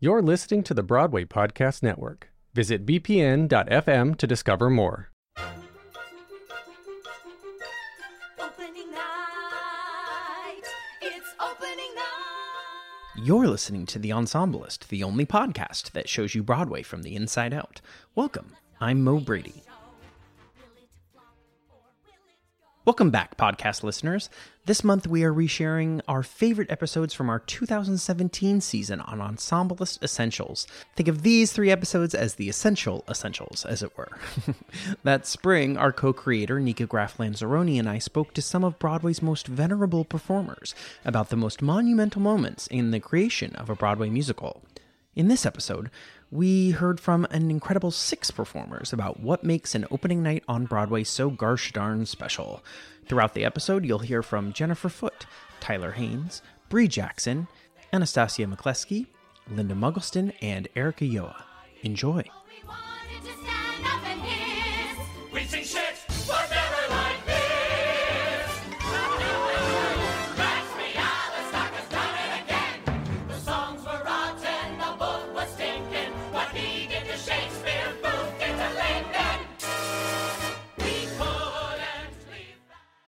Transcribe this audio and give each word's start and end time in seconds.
You're 0.00 0.22
listening 0.22 0.62
to 0.62 0.74
the 0.74 0.84
Broadway 0.84 1.24
Podcast 1.24 1.82
Network. 1.82 2.30
Visit 2.54 2.86
bpn.fm 2.86 4.16
to 4.16 4.26
discover 4.28 4.70
more. 4.70 5.10
Opening 8.38 8.92
night. 8.92 10.62
It's 11.02 11.34
opening 11.40 11.94
night. 11.96 13.24
You're 13.24 13.48
listening 13.48 13.86
to 13.86 13.98
The 13.98 14.10
Ensemblist, 14.10 14.86
the 14.86 15.02
only 15.02 15.26
podcast 15.26 15.90
that 15.90 16.08
shows 16.08 16.32
you 16.32 16.44
Broadway 16.44 16.84
from 16.84 17.02
the 17.02 17.16
inside 17.16 17.52
out. 17.52 17.80
Welcome. 18.14 18.54
I'm 18.80 19.02
Mo 19.02 19.18
Brady. 19.18 19.64
Welcome 22.88 23.10
back, 23.10 23.36
podcast 23.36 23.82
listeners. 23.82 24.30
This 24.64 24.82
month 24.82 25.06
we 25.06 25.22
are 25.22 25.32
resharing 25.32 26.00
our 26.08 26.22
favorite 26.22 26.72
episodes 26.72 27.12
from 27.12 27.28
our 27.28 27.38
2017 27.38 28.62
season 28.62 29.02
on 29.02 29.20
Ensemblist 29.20 30.02
Essentials. 30.02 30.66
Think 30.96 31.06
of 31.06 31.20
these 31.20 31.52
three 31.52 31.70
episodes 31.70 32.14
as 32.14 32.36
the 32.36 32.48
essential 32.48 33.04
essentials, 33.06 33.66
as 33.66 33.82
it 33.82 33.94
were. 33.98 34.16
that 35.04 35.26
spring, 35.26 35.76
our 35.76 35.92
co 35.92 36.14
creator, 36.14 36.60
Nikka 36.60 36.86
Graff 36.86 37.18
Lanzarone, 37.18 37.78
and 37.78 37.90
I 37.90 37.98
spoke 37.98 38.32
to 38.32 38.40
some 38.40 38.64
of 38.64 38.78
Broadway's 38.78 39.20
most 39.20 39.48
venerable 39.48 40.06
performers 40.06 40.74
about 41.04 41.28
the 41.28 41.36
most 41.36 41.60
monumental 41.60 42.22
moments 42.22 42.68
in 42.68 42.90
the 42.90 43.00
creation 43.00 43.54
of 43.56 43.68
a 43.68 43.76
Broadway 43.76 44.08
musical. 44.08 44.62
In 45.14 45.28
this 45.28 45.46
episode, 45.46 45.90
we 46.30 46.70
heard 46.70 47.00
from 47.00 47.26
an 47.30 47.50
incredible 47.50 47.90
six 47.90 48.30
performers 48.30 48.92
about 48.92 49.20
what 49.20 49.42
makes 49.42 49.74
an 49.74 49.86
opening 49.90 50.22
night 50.22 50.44
on 50.46 50.66
Broadway 50.66 51.02
so 51.02 51.30
gosh 51.30 51.72
darn 51.72 52.06
special. 52.06 52.62
Throughout 53.06 53.34
the 53.34 53.44
episode, 53.44 53.84
you'll 53.84 53.98
hear 54.00 54.22
from 54.22 54.52
Jenifer 54.52 54.90
Foote, 54.90 55.26
Tyler 55.60 55.92
Hanes, 55.92 56.42
Bre 56.68 56.84
Jackson, 56.84 57.48
Anastacia 57.92 58.46
McCleskey, 58.46 59.06
Linda 59.50 59.74
Mugleston, 59.74 60.32
and 60.42 60.68
Eric 60.76 60.98
Ulloa. 60.98 61.42
Enjoy. 61.82 62.22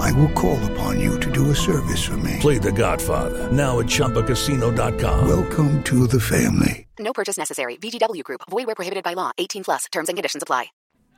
I 0.00 0.12
will 0.12 0.30
call 0.30 0.58
upon 0.72 1.00
you 1.00 1.18
to 1.20 1.30
do 1.30 1.50
a 1.50 1.54
service 1.54 2.04
for 2.04 2.16
me. 2.16 2.36
Play 2.40 2.58
The 2.58 2.72
Godfather 2.72 3.50
now 3.52 3.80
at 3.80 3.86
ChumbaCasino.com. 3.86 5.28
Welcome 5.28 5.82
to 5.84 6.06
the 6.06 6.20
family. 6.20 6.86
No 6.98 7.12
purchase 7.12 7.36
necessary. 7.36 7.76
VGW 7.76 8.22
Group. 8.24 8.40
Void 8.50 8.66
where 8.66 8.74
prohibited 8.74 9.04
by 9.04 9.12
law. 9.14 9.32
18 9.38 9.64
plus. 9.64 9.84
Terms 9.92 10.08
and 10.08 10.16
conditions 10.16 10.42
apply. 10.42 10.66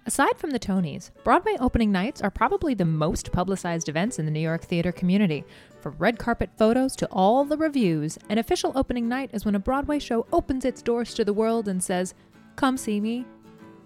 Aside 0.07 0.39
from 0.39 0.53
the 0.53 0.59
Tonys, 0.59 1.11
Broadway 1.23 1.57
opening 1.61 1.93
nights 1.93 2.23
are 2.23 2.31
probably 2.31 2.73
the 2.73 2.87
most 2.87 3.31
publicized 3.31 3.91
events 3.91 4.19
in 4.19 4.25
the 4.25 4.31
New 4.31 4.41
York 4.41 4.65
theater 4.65 4.91
community. 4.91 5.45
From 5.83 5.97
red 5.99 6.19
carpet 6.19 6.49
photos 6.57 6.97
to 6.97 7.07
all 7.13 7.45
the 7.45 7.59
reviews, 7.59 8.19
an 8.31 8.39
official 8.39 8.73
opening 8.75 9.07
night 9.07 9.29
is 9.35 9.45
when 9.45 9.55
a 9.55 9.59
Broadway 9.59 9.99
show 9.99 10.27
opens 10.33 10.65
its 10.65 10.81
doors 10.81 11.13
to 11.13 11.27
the 11.27 11.35
world 11.35 11.69
and 11.69 11.85
says, 11.85 12.15
Come 12.57 12.79
see 12.79 13.01
me. 13.01 13.27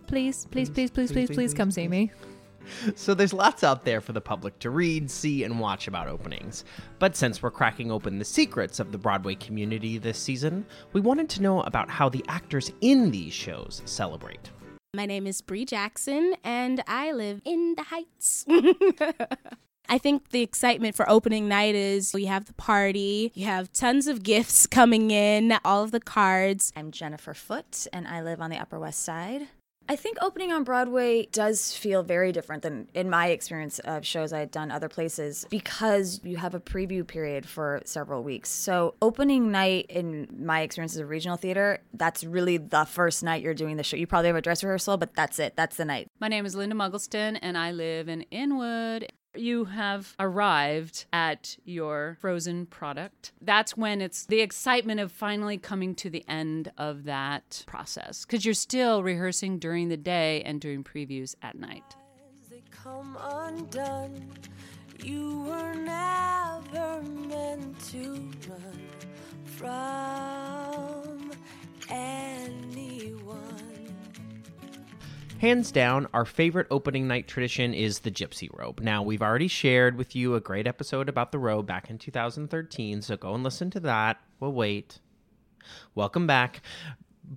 Please, 0.07 0.47
please, 0.53 0.71
please, 0.71 0.93
please, 0.93 1.11
please, 1.11 1.29
please 1.29 1.55
come 1.55 1.73
see 1.73 1.89
me. 1.89 2.13
So 2.97 3.15
there's 3.15 3.33
lots 3.33 3.65
out 3.65 3.85
there 3.85 4.01
for 4.01 4.13
the 4.13 4.21
public 4.21 4.59
to 4.61 4.71
read, 4.71 5.11
see, 5.11 5.45
and 5.45 5.59
watch 5.59 5.89
about 5.89 6.09
openings. 6.09 6.65
But 6.99 7.17
since 7.17 7.43
we're 7.43 7.51
cracking 7.51 7.91
open 7.91 8.19
the 8.19 8.25
secrets 8.25 8.81
of 8.81 8.93
the 8.93 8.99
Broadway 8.99 9.35
community 9.35 9.99
this 9.99 10.19
season, 10.19 10.67
we 10.93 11.01
wanted 11.01 11.29
to 11.31 11.43
know 11.43 11.63
about 11.63 11.91
how 11.91 12.09
the 12.09 12.25
actors 12.29 12.73
in 12.81 13.11
these 13.11 13.33
shows 13.33 13.83
celebrate. 13.85 14.51
My 14.95 15.07
name 15.07 15.27
is 15.27 15.41
Bre 15.41 15.65
Jackson, 15.65 16.35
and 16.45 16.83
I 16.87 17.13
live 17.13 17.41
in 17.45 17.77
the 17.77 17.85
Heights. 17.85 18.45
I 19.89 19.99
think 19.99 20.31
the 20.31 20.43
excitement 20.43 20.95
for 20.95 21.09
opening 21.09 21.49
night 21.49 21.75
is 21.75 22.15
you 22.15 22.27
have 22.27 22.47
the 22.47 22.55
party, 22.55 23.33
you 23.35 23.47
have 23.47 23.73
tons 23.73 24.07
of 24.07 24.23
gifts 24.23 24.67
coming 24.67 25.11
in, 25.11 25.59
all 25.65 25.83
of 25.83 25.91
the 25.91 26.01
cards. 26.01 26.73
I'm 26.77 26.93
Jenifer 26.93 27.35
Foote, 27.35 27.87
and 27.93 28.07
I 28.07 28.23
live 28.23 28.41
on 28.41 28.51
the 28.51 28.59
Upper 28.59 28.79
West 28.79 29.03
Side. 29.03 29.49
I 29.93 29.97
think 29.97 30.17
opening 30.23 30.51
on 30.53 30.65
Broadway 30.65 31.27
does 31.33 31.77
feel 31.77 32.03
very 32.03 32.33
different 32.33 32.63
than 32.63 32.89
in 32.95 33.11
my 33.11 33.27
experience 33.27 33.79
of 33.81 34.07
shows 34.07 34.33
I 34.33 34.39
had 34.39 34.51
done 34.51 34.71
other 34.71 34.89
places 34.89 35.47
because 35.51 36.19
you 36.25 36.39
have 36.39 36.55
a 36.55 36.61
preview 36.61 37.07
period 37.07 37.47
for 37.47 37.83
several 37.85 38.23
weeks. 38.23 38.49
So, 38.49 38.95
opening 39.03 39.51
night, 39.51 39.85
in 39.91 40.29
my 40.35 40.63
experience 40.63 40.95
as 40.95 41.01
a 41.01 41.05
regional 41.05 41.37
theater, 41.37 41.83
that's 41.93 42.25
really 42.25 42.57
the 42.57 42.87
first 42.87 43.23
night 43.23 43.43
you're 43.43 43.53
doing 43.53 43.77
the 43.77 43.83
show. 43.83 43.99
You 43.99 44.07
probably 44.07 44.29
have 44.29 44.37
a 44.37 44.41
dress 44.41 44.65
rehearsal, 44.65 44.97
but 44.97 45.13
that's 45.15 45.39
it. 45.39 45.57
That's 45.57 45.77
the 45.77 45.85
night. 45.85 46.09
My 46.19 46.29
name 46.29 46.47
is 46.47 46.55
Linda 46.55 46.75
Mugleston, 46.75 47.39
and 47.43 47.59
I 47.59 47.73
live 47.73 48.09
in 48.09 48.23
Inwood. 48.31 49.13
You 49.35 49.65
have 49.65 50.15
arrived 50.21 51.07
at 51.11 51.57
your 51.65 52.19
frozen 52.21 52.67
product. 52.67 53.33
That's 53.41 53.77
when 53.77 54.03
it's 54.03 54.27
the 54.27 54.41
excitement 54.41 55.01
of 55.01 55.11
finally 55.11 55.57
coming 55.57 55.95
to 55.97 56.11
the 56.11 56.23
end 56.29 56.71
of 56.77 57.05
that 57.05 57.65
process 57.67 58.27
because 58.27 58.45
you're 58.45 58.53
still 58.53 59.03
rehearsing 59.03 59.59
during 59.59 59.89
the 59.89 59.97
day 59.97 60.43
and 60.43 60.61
doing 60.61 60.85
previews 60.85 61.35
at 61.43 61.57
night. 61.57 61.97
You 65.03 65.41
were 65.41 65.75
never 65.75 67.03
meant 67.03 67.81
to 67.91 68.31
run 68.49 68.89
from 69.47 71.33
anyone. 71.89 72.92
Hands 75.43 75.73
down, 75.73 76.07
our 76.15 76.25
favorite 76.25 76.69
opening 76.71 77.09
night 77.09 77.27
tradition 77.27 77.75
is 77.75 77.99
the 77.99 78.13
gypsy 78.13 78.49
robe. 78.57 78.81
Now, 78.81 79.03
we've 79.03 79.23
already 79.23 79.49
shared 79.49 79.97
with 79.97 80.15
you 80.15 80.37
a 80.37 80.41
great 80.41 80.69
episode 80.69 81.09
about 81.09 81.33
the 81.33 81.41
robe 81.41 81.67
back 81.67 81.91
in 81.91 81.99
2013, 81.99 83.03
so 83.03 83.17
go 83.17 83.35
and 83.35 83.43
listen 83.43 83.69
to 83.71 83.81
that. 83.81 84.21
We'll 84.39 84.53
wait. 84.53 85.01
Welcome 85.97 86.29
back. 86.29 86.63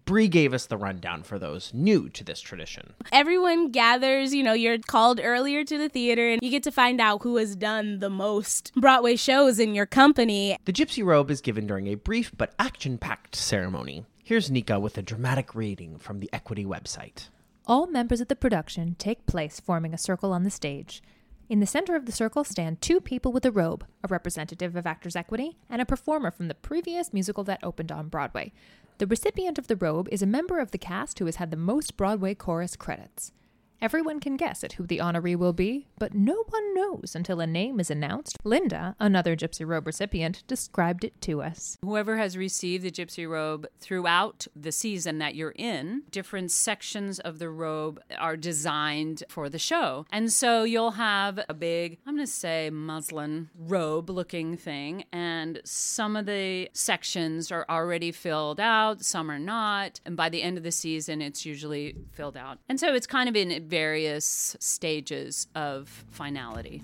Bre 0.06 0.26
gave 0.26 0.54
us 0.54 0.68
the 0.68 0.78
rundown 0.78 1.24
for 1.24 1.40
those 1.40 1.74
new 1.74 2.08
to 2.10 2.24
this 2.24 2.42
tradition. 2.42 2.94
Everyone 3.12 3.72
gathers, 3.72 4.36
you 4.36 4.44
know, 4.44 4.54
you're 4.54 4.78
called 4.78 5.20
earlier 5.20 5.64
to 5.64 5.76
the 5.76 5.90
theater, 5.90 6.30
and 6.30 6.44
you 6.44 6.52
get 6.52 6.62
to 6.62 6.72
find 6.72 7.02
out 7.02 7.24
who 7.24 7.38
has 7.38 7.56
done 7.56 8.02
the 8.02 8.12
most 8.12 8.72
Broadway 8.76 9.16
shows 9.16 9.58
in 9.58 9.74
your 9.74 9.88
company. 9.88 10.60
The 10.66 10.74
gypsy 10.74 11.04
robe 11.04 11.32
is 11.32 11.42
given 11.42 11.66
during 11.66 11.88
a 11.88 11.96
brief 11.96 12.32
but 12.38 12.54
action 12.60 13.00
packed 13.00 13.36
ceremony. 13.36 14.06
Here's 14.24 14.52
Nikka 14.52 14.80
with 14.80 14.96
a 15.00 15.02
dramatic 15.02 15.56
reading 15.56 15.98
from 15.98 16.20
the 16.20 16.30
Equity 16.32 16.66
website. 16.66 17.30
All 17.68 17.88
members 17.88 18.22
of 18.22 18.28
the 18.28 18.36
production 18.36 18.96
take 19.00 19.26
place 19.26 19.60
forming 19.60 19.92
a 19.92 19.98
circle 19.98 20.32
on 20.32 20.44
the 20.44 20.52
stage. 20.52 21.02
In 21.50 21.62
the 21.62 21.66
center 21.66 21.96
of 21.96 22.06
the 22.06 22.12
circle 22.12 22.44
stand 22.44 22.80
two 22.80 23.02
people 23.02 23.32
with 23.32 23.44
a 23.44 23.52
robe, 23.52 23.88
a 24.04 24.08
representative 24.08 24.76
of 24.76 24.86
Actors 24.86 25.16
Equity, 25.16 25.58
and 25.68 25.82
a 25.82 25.86
performer 25.86 26.30
from 26.30 26.48
the 26.48 26.54
previous 26.54 27.12
musical 27.12 27.44
that 27.46 27.64
opened 27.64 27.92
on 27.92 28.08
Broadway. 28.08 28.54
The 29.00 29.08
recipient 29.08 29.58
of 29.58 29.66
the 29.66 29.76
robe 29.76 30.08
is 30.12 30.22
a 30.22 30.28
member 30.28 30.60
of 30.60 30.70
the 30.70 30.78
cast 30.78 31.18
who 31.18 31.26
has 31.26 31.38
had 31.38 31.50
the 31.50 31.58
most 31.58 31.98
Broadway 31.98 32.36
chorus 32.36 32.76
credits. 32.76 33.32
Everyone 33.82 34.20
can 34.20 34.38
guess 34.38 34.64
at 34.64 34.74
who 34.74 34.88
the 34.88 35.00
honoree 35.00 35.36
will 35.36 35.54
be, 35.54 35.88
but 36.00 36.14
no 36.14 36.44
one 36.50 36.74
knows 36.74 37.14
until 37.16 37.40
a 37.40 37.48
name 37.48 37.80
is 37.80 37.92
announced. 37.92 38.38
Linda, 38.44 38.96
another 39.00 39.36
Gypsy 39.36 39.68
Robe 39.68 39.86
recipient, 39.86 40.44
described 40.48 41.04
it 41.04 41.20
to 41.22 41.42
us. 41.42 41.78
Whoever 41.84 42.18
has 42.18 42.38
received 42.38 42.84
the 42.84 42.92
gypsy 42.92 43.30
robe 43.30 43.68
throughout 43.80 44.48
the 44.56 44.72
season 44.72 45.20
that 45.20 45.36
you're 45.36 45.54
in, 45.56 46.04
different 46.12 46.52
sections 46.52 47.20
of 47.20 47.40
the 47.40 47.50
robe 47.50 48.00
are 48.18 48.38
designed 48.38 49.24
for 49.30 49.50
the 49.50 49.60
show. 49.60 50.06
And 50.12 50.32
so 50.32 50.64
you'll 50.64 50.92
have 50.92 51.40
a 51.50 51.54
big, 51.54 51.98
I'm 52.06 52.16
going 52.16 52.26
to 52.26 52.32
say 52.32 52.70
muslin 52.70 53.50
robe 53.58 54.10
looking 54.10 54.58
thing, 54.58 55.06
and 55.12 55.62
some 55.64 56.16
of 56.16 56.26
the 56.26 56.70
sections 56.74 57.52
are 57.52 57.66
already 57.70 58.12
filled 58.12 58.60
out, 58.60 59.04
some 59.04 59.30
are 59.30 59.40
not. 59.40 60.00
And 60.06 60.16
by 60.16 60.30
the 60.30 60.42
end 60.42 60.58
of 60.58 60.64
the 60.64 60.72
season, 60.72 61.22
it's 61.22 61.46
usually 61.46 61.96
filled 62.14 62.38
out. 62.38 62.60
And 62.70 62.80
so 62.80 62.94
it's 62.94 63.08
kind 63.08 63.30
of 63.30 63.36
in 63.36 63.65
various 63.68 64.56
stages 64.60 65.48
of 65.56 65.90
finality. 66.12 66.82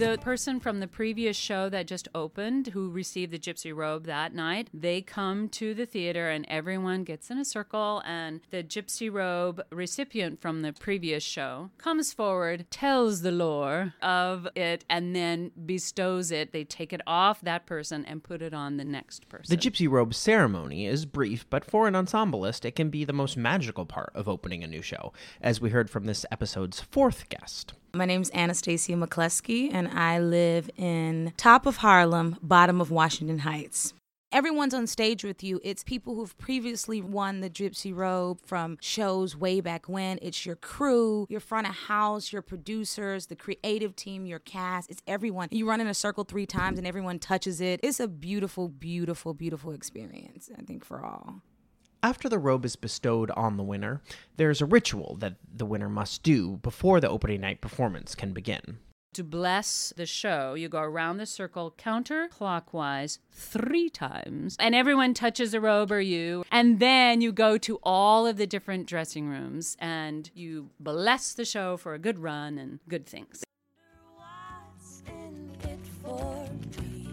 The 0.00 0.16
person 0.22 0.58
from 0.58 0.80
the 0.80 0.86
previous 0.86 1.36
show 1.36 1.68
that 1.68 1.86
just 1.86 2.08
opened 2.14 2.68
who 2.68 2.90
received 2.90 3.30
the 3.30 3.38
gypsy 3.38 3.74
robe 3.74 4.06
that 4.06 4.34
night 4.34 4.70
they 4.72 5.02
come 5.02 5.46
to 5.46 5.74
the 5.74 5.84
theater 5.84 6.30
and 6.30 6.46
everyone 6.48 7.04
gets 7.04 7.30
in 7.30 7.36
a 7.36 7.44
circle 7.44 8.02
and 8.06 8.40
the 8.50 8.64
gypsy 8.64 9.12
robe 9.12 9.60
recipient 9.70 10.40
from 10.40 10.62
the 10.62 10.72
previous 10.72 11.22
show 11.22 11.68
comes 11.76 12.14
forward 12.14 12.64
tells 12.70 13.20
the 13.20 13.30
lore 13.30 13.92
of 14.00 14.48
it 14.56 14.86
and 14.88 15.14
then 15.14 15.50
bestows 15.66 16.30
it 16.30 16.50
they 16.50 16.64
take 16.64 16.94
it 16.94 17.02
off 17.06 17.42
that 17.42 17.66
person 17.66 18.02
and 18.06 18.22
put 18.22 18.40
it 18.40 18.54
on 18.54 18.78
the 18.78 18.84
next 18.84 19.28
person 19.28 19.54
The 19.54 19.60
gypsy 19.60 19.86
robe 19.86 20.14
ceremony 20.14 20.86
is 20.86 21.04
brief, 21.04 21.44
but 21.50 21.62
for 21.62 21.86
an 21.86 21.94
ensemblist, 21.94 22.64
it 22.64 22.74
can 22.74 22.88
be 22.88 23.04
the 23.04 23.12
most 23.12 23.36
magical 23.36 23.84
part 23.84 24.12
of 24.14 24.28
opening 24.28 24.64
a 24.64 24.66
new 24.66 24.80
show, 24.80 25.12
as 25.42 25.60
we 25.60 25.68
heard 25.70 25.90
from 25.90 26.06
this 26.06 26.24
episode's 26.30 26.80
fourth 26.80 27.28
guest. 27.28 27.74
My 27.92 28.04
name's 28.04 28.30
Anastacia 28.30 28.96
McCleskey, 28.96 29.70
and 29.72 29.88
I 29.88 30.20
live 30.20 30.70
in 30.76 31.32
top 31.36 31.66
of 31.66 31.78
Harlem, 31.78 32.36
bottom 32.40 32.80
of 32.80 32.92
Washington 32.92 33.40
Heights. 33.40 33.94
Everyone's 34.30 34.74
on 34.74 34.86
stage 34.86 35.24
with 35.24 35.42
you. 35.42 35.60
It's 35.64 35.82
people 35.82 36.14
who've 36.14 36.38
previously 36.38 37.02
won 37.02 37.40
the 37.40 37.50
Gypsy 37.50 37.92
Robe 37.92 38.38
from 38.46 38.78
shows 38.80 39.36
way 39.36 39.60
back 39.60 39.88
when. 39.88 40.20
It's 40.22 40.46
your 40.46 40.54
crew, 40.54 41.26
your 41.28 41.40
front 41.40 41.68
of 41.68 41.74
house, 41.74 42.32
your 42.32 42.42
producers, 42.42 43.26
the 43.26 43.34
creative 43.34 43.96
team, 43.96 44.24
your 44.24 44.38
cast. 44.38 44.88
It's 44.88 45.02
everyone. 45.08 45.48
You 45.50 45.68
run 45.68 45.80
in 45.80 45.88
a 45.88 45.94
circle 45.94 46.22
three 46.22 46.46
times 46.46 46.78
and 46.78 46.86
everyone 46.86 47.18
touches 47.18 47.60
it. 47.60 47.80
It's 47.82 47.98
a 47.98 48.06
beautiful, 48.06 48.68
beautiful, 48.68 49.34
beautiful 49.34 49.72
experience, 49.72 50.48
I 50.56 50.62
think, 50.62 50.84
for 50.84 51.04
all. 51.04 51.42
After 52.02 52.28
the 52.30 52.38
robe 52.38 52.64
is 52.64 52.76
bestowed 52.76 53.30
on 53.32 53.56
the 53.58 53.62
winner, 53.62 54.00
there's 54.36 54.62
a 54.62 54.66
ritual 54.66 55.16
that 55.20 55.34
the 55.54 55.66
winner 55.66 55.88
must 55.88 56.22
do 56.22 56.56
before 56.62 56.98
the 56.98 57.10
opening 57.10 57.42
night 57.42 57.60
performance 57.60 58.14
can 58.14 58.32
begin. 58.32 58.78
to 59.12 59.24
bless 59.24 59.92
the 59.96 60.06
show, 60.06 60.54
you 60.54 60.68
go 60.68 60.80
around 60.80 61.16
the 61.18 61.26
circle 61.26 61.74
counterclockwise 61.76 63.18
three 63.32 63.90
times, 63.90 64.56
and 64.60 64.72
everyone 64.74 65.12
touches 65.14 65.52
a 65.52 65.60
robe 65.60 65.90
or 65.90 66.00
you. 66.00 66.44
And 66.50 66.78
then 66.78 67.20
you 67.20 67.32
go 67.32 67.58
to 67.58 67.78
all 67.82 68.26
of 68.26 68.36
the 68.36 68.46
different 68.46 68.86
dressing 68.86 69.28
rooms 69.28 69.76
and 69.80 70.30
you 70.32 70.70
bless 70.78 71.34
the 71.34 71.44
show 71.44 71.76
for 71.76 71.92
a 71.94 71.98
good 71.98 72.20
run 72.20 72.56
and 72.56 72.78
good 72.88 73.04
things. 73.06 73.42
What's 74.14 75.02
in 75.08 75.50
it 75.64 75.80
for 76.02 76.48
me 76.80 77.08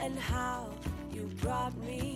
and 0.00 0.18
how 0.18 0.72
you 1.12 1.30
brought 1.40 1.76
me 1.78 2.00
to 2.00 2.15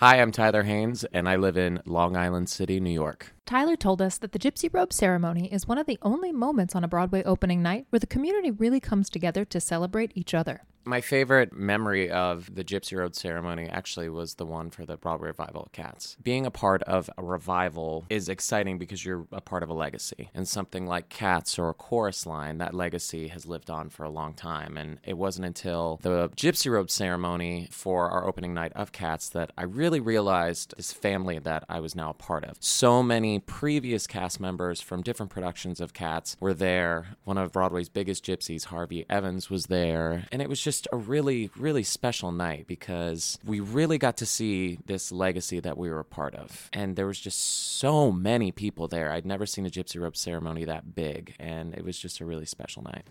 Hi, 0.00 0.20
I'm 0.20 0.30
Tyler 0.30 0.62
Hanes, 0.62 1.02
and 1.12 1.28
I 1.28 1.34
live 1.34 1.56
in 1.56 1.82
Long 1.84 2.16
Island 2.16 2.48
City, 2.48 2.78
New 2.78 2.92
York. 2.92 3.34
Tyler 3.46 3.74
told 3.74 4.00
us 4.00 4.16
that 4.18 4.30
the 4.30 4.38
Gypsy 4.38 4.72
Robe 4.72 4.92
ceremony 4.92 5.52
is 5.52 5.66
one 5.66 5.76
of 5.76 5.86
the 5.86 5.98
only 6.02 6.30
moments 6.30 6.76
on 6.76 6.84
a 6.84 6.88
Broadway 6.88 7.24
opening 7.24 7.62
night 7.62 7.86
where 7.90 7.98
the 7.98 8.06
community 8.06 8.52
really 8.52 8.78
comes 8.78 9.10
together 9.10 9.44
to 9.46 9.60
celebrate 9.60 10.12
each 10.14 10.34
other. 10.34 10.62
My 10.88 11.02
favorite 11.02 11.52
memory 11.52 12.10
of 12.10 12.54
the 12.54 12.64
Gypsy 12.64 12.96
Robe 12.96 13.14
ceremony 13.14 13.68
actually 13.68 14.08
was 14.08 14.36
the 14.36 14.46
one 14.46 14.70
for 14.70 14.86
the 14.86 14.96
Broadway 14.96 15.26
revival 15.26 15.64
of 15.64 15.72
Cats. 15.72 16.16
Being 16.22 16.46
a 16.46 16.50
part 16.50 16.82
of 16.84 17.10
a 17.18 17.22
revival 17.22 18.06
is 18.08 18.30
exciting 18.30 18.78
because 18.78 19.04
you're 19.04 19.26
a 19.30 19.42
part 19.42 19.62
of 19.62 19.68
a 19.68 19.74
legacy. 19.74 20.30
And 20.32 20.48
something 20.48 20.86
like 20.86 21.10
Cats 21.10 21.58
or 21.58 21.68
a 21.68 21.74
chorus 21.74 22.24
line, 22.24 22.56
that 22.56 22.72
legacy 22.72 23.28
has 23.28 23.44
lived 23.44 23.68
on 23.68 23.90
for 23.90 24.04
a 24.04 24.08
long 24.08 24.32
time. 24.32 24.78
And 24.78 24.98
it 25.04 25.18
wasn't 25.18 25.44
until 25.44 26.00
the 26.00 26.30
Gypsy 26.30 26.70
Robe 26.70 26.88
ceremony 26.88 27.68
for 27.70 28.08
our 28.08 28.26
opening 28.26 28.54
night 28.54 28.72
of 28.74 28.90
Cats 28.90 29.28
that 29.28 29.52
I 29.58 29.64
really 29.64 30.00
realized 30.00 30.72
this 30.78 30.94
family 30.94 31.38
that 31.38 31.64
I 31.68 31.80
was 31.80 31.94
now 31.94 32.08
a 32.08 32.14
part 32.14 32.44
of. 32.44 32.56
So 32.60 33.02
many 33.02 33.40
previous 33.40 34.06
cast 34.06 34.40
members 34.40 34.80
from 34.80 35.02
different 35.02 35.32
productions 35.32 35.82
of 35.82 35.92
Cats 35.92 36.38
were 36.40 36.54
there. 36.54 37.08
One 37.24 37.36
of 37.36 37.52
Broadway's 37.52 37.90
biggest 37.90 38.24
gypsies, 38.24 38.64
Harvey 38.64 39.04
Evans, 39.10 39.50
was 39.50 39.66
there. 39.66 40.24
And 40.32 40.40
it 40.40 40.48
was 40.48 40.62
just 40.62 40.77
a 40.92 40.96
really, 40.96 41.50
really 41.56 41.82
special 41.82 42.30
night 42.30 42.66
because 42.66 43.38
we 43.44 43.60
really 43.60 43.98
got 43.98 44.18
to 44.18 44.26
see 44.26 44.78
this 44.86 45.10
legacy 45.10 45.60
that 45.60 45.76
we 45.76 45.90
were 45.90 46.00
a 46.00 46.04
part 46.04 46.34
of. 46.34 46.68
And 46.72 46.96
there 46.96 47.06
was 47.06 47.18
just 47.18 47.40
so 47.78 48.12
many 48.12 48.52
people 48.52 48.88
there. 48.88 49.10
I'd 49.10 49.26
never 49.26 49.46
seen 49.46 49.66
a 49.66 49.70
Gypsy 49.70 50.00
Robe 50.00 50.16
ceremony 50.16 50.64
that 50.64 50.94
big, 50.94 51.34
and 51.38 51.74
it 51.74 51.84
was 51.84 51.98
just 51.98 52.20
a 52.20 52.24
really 52.24 52.46
special 52.46 52.82
night. 52.82 53.04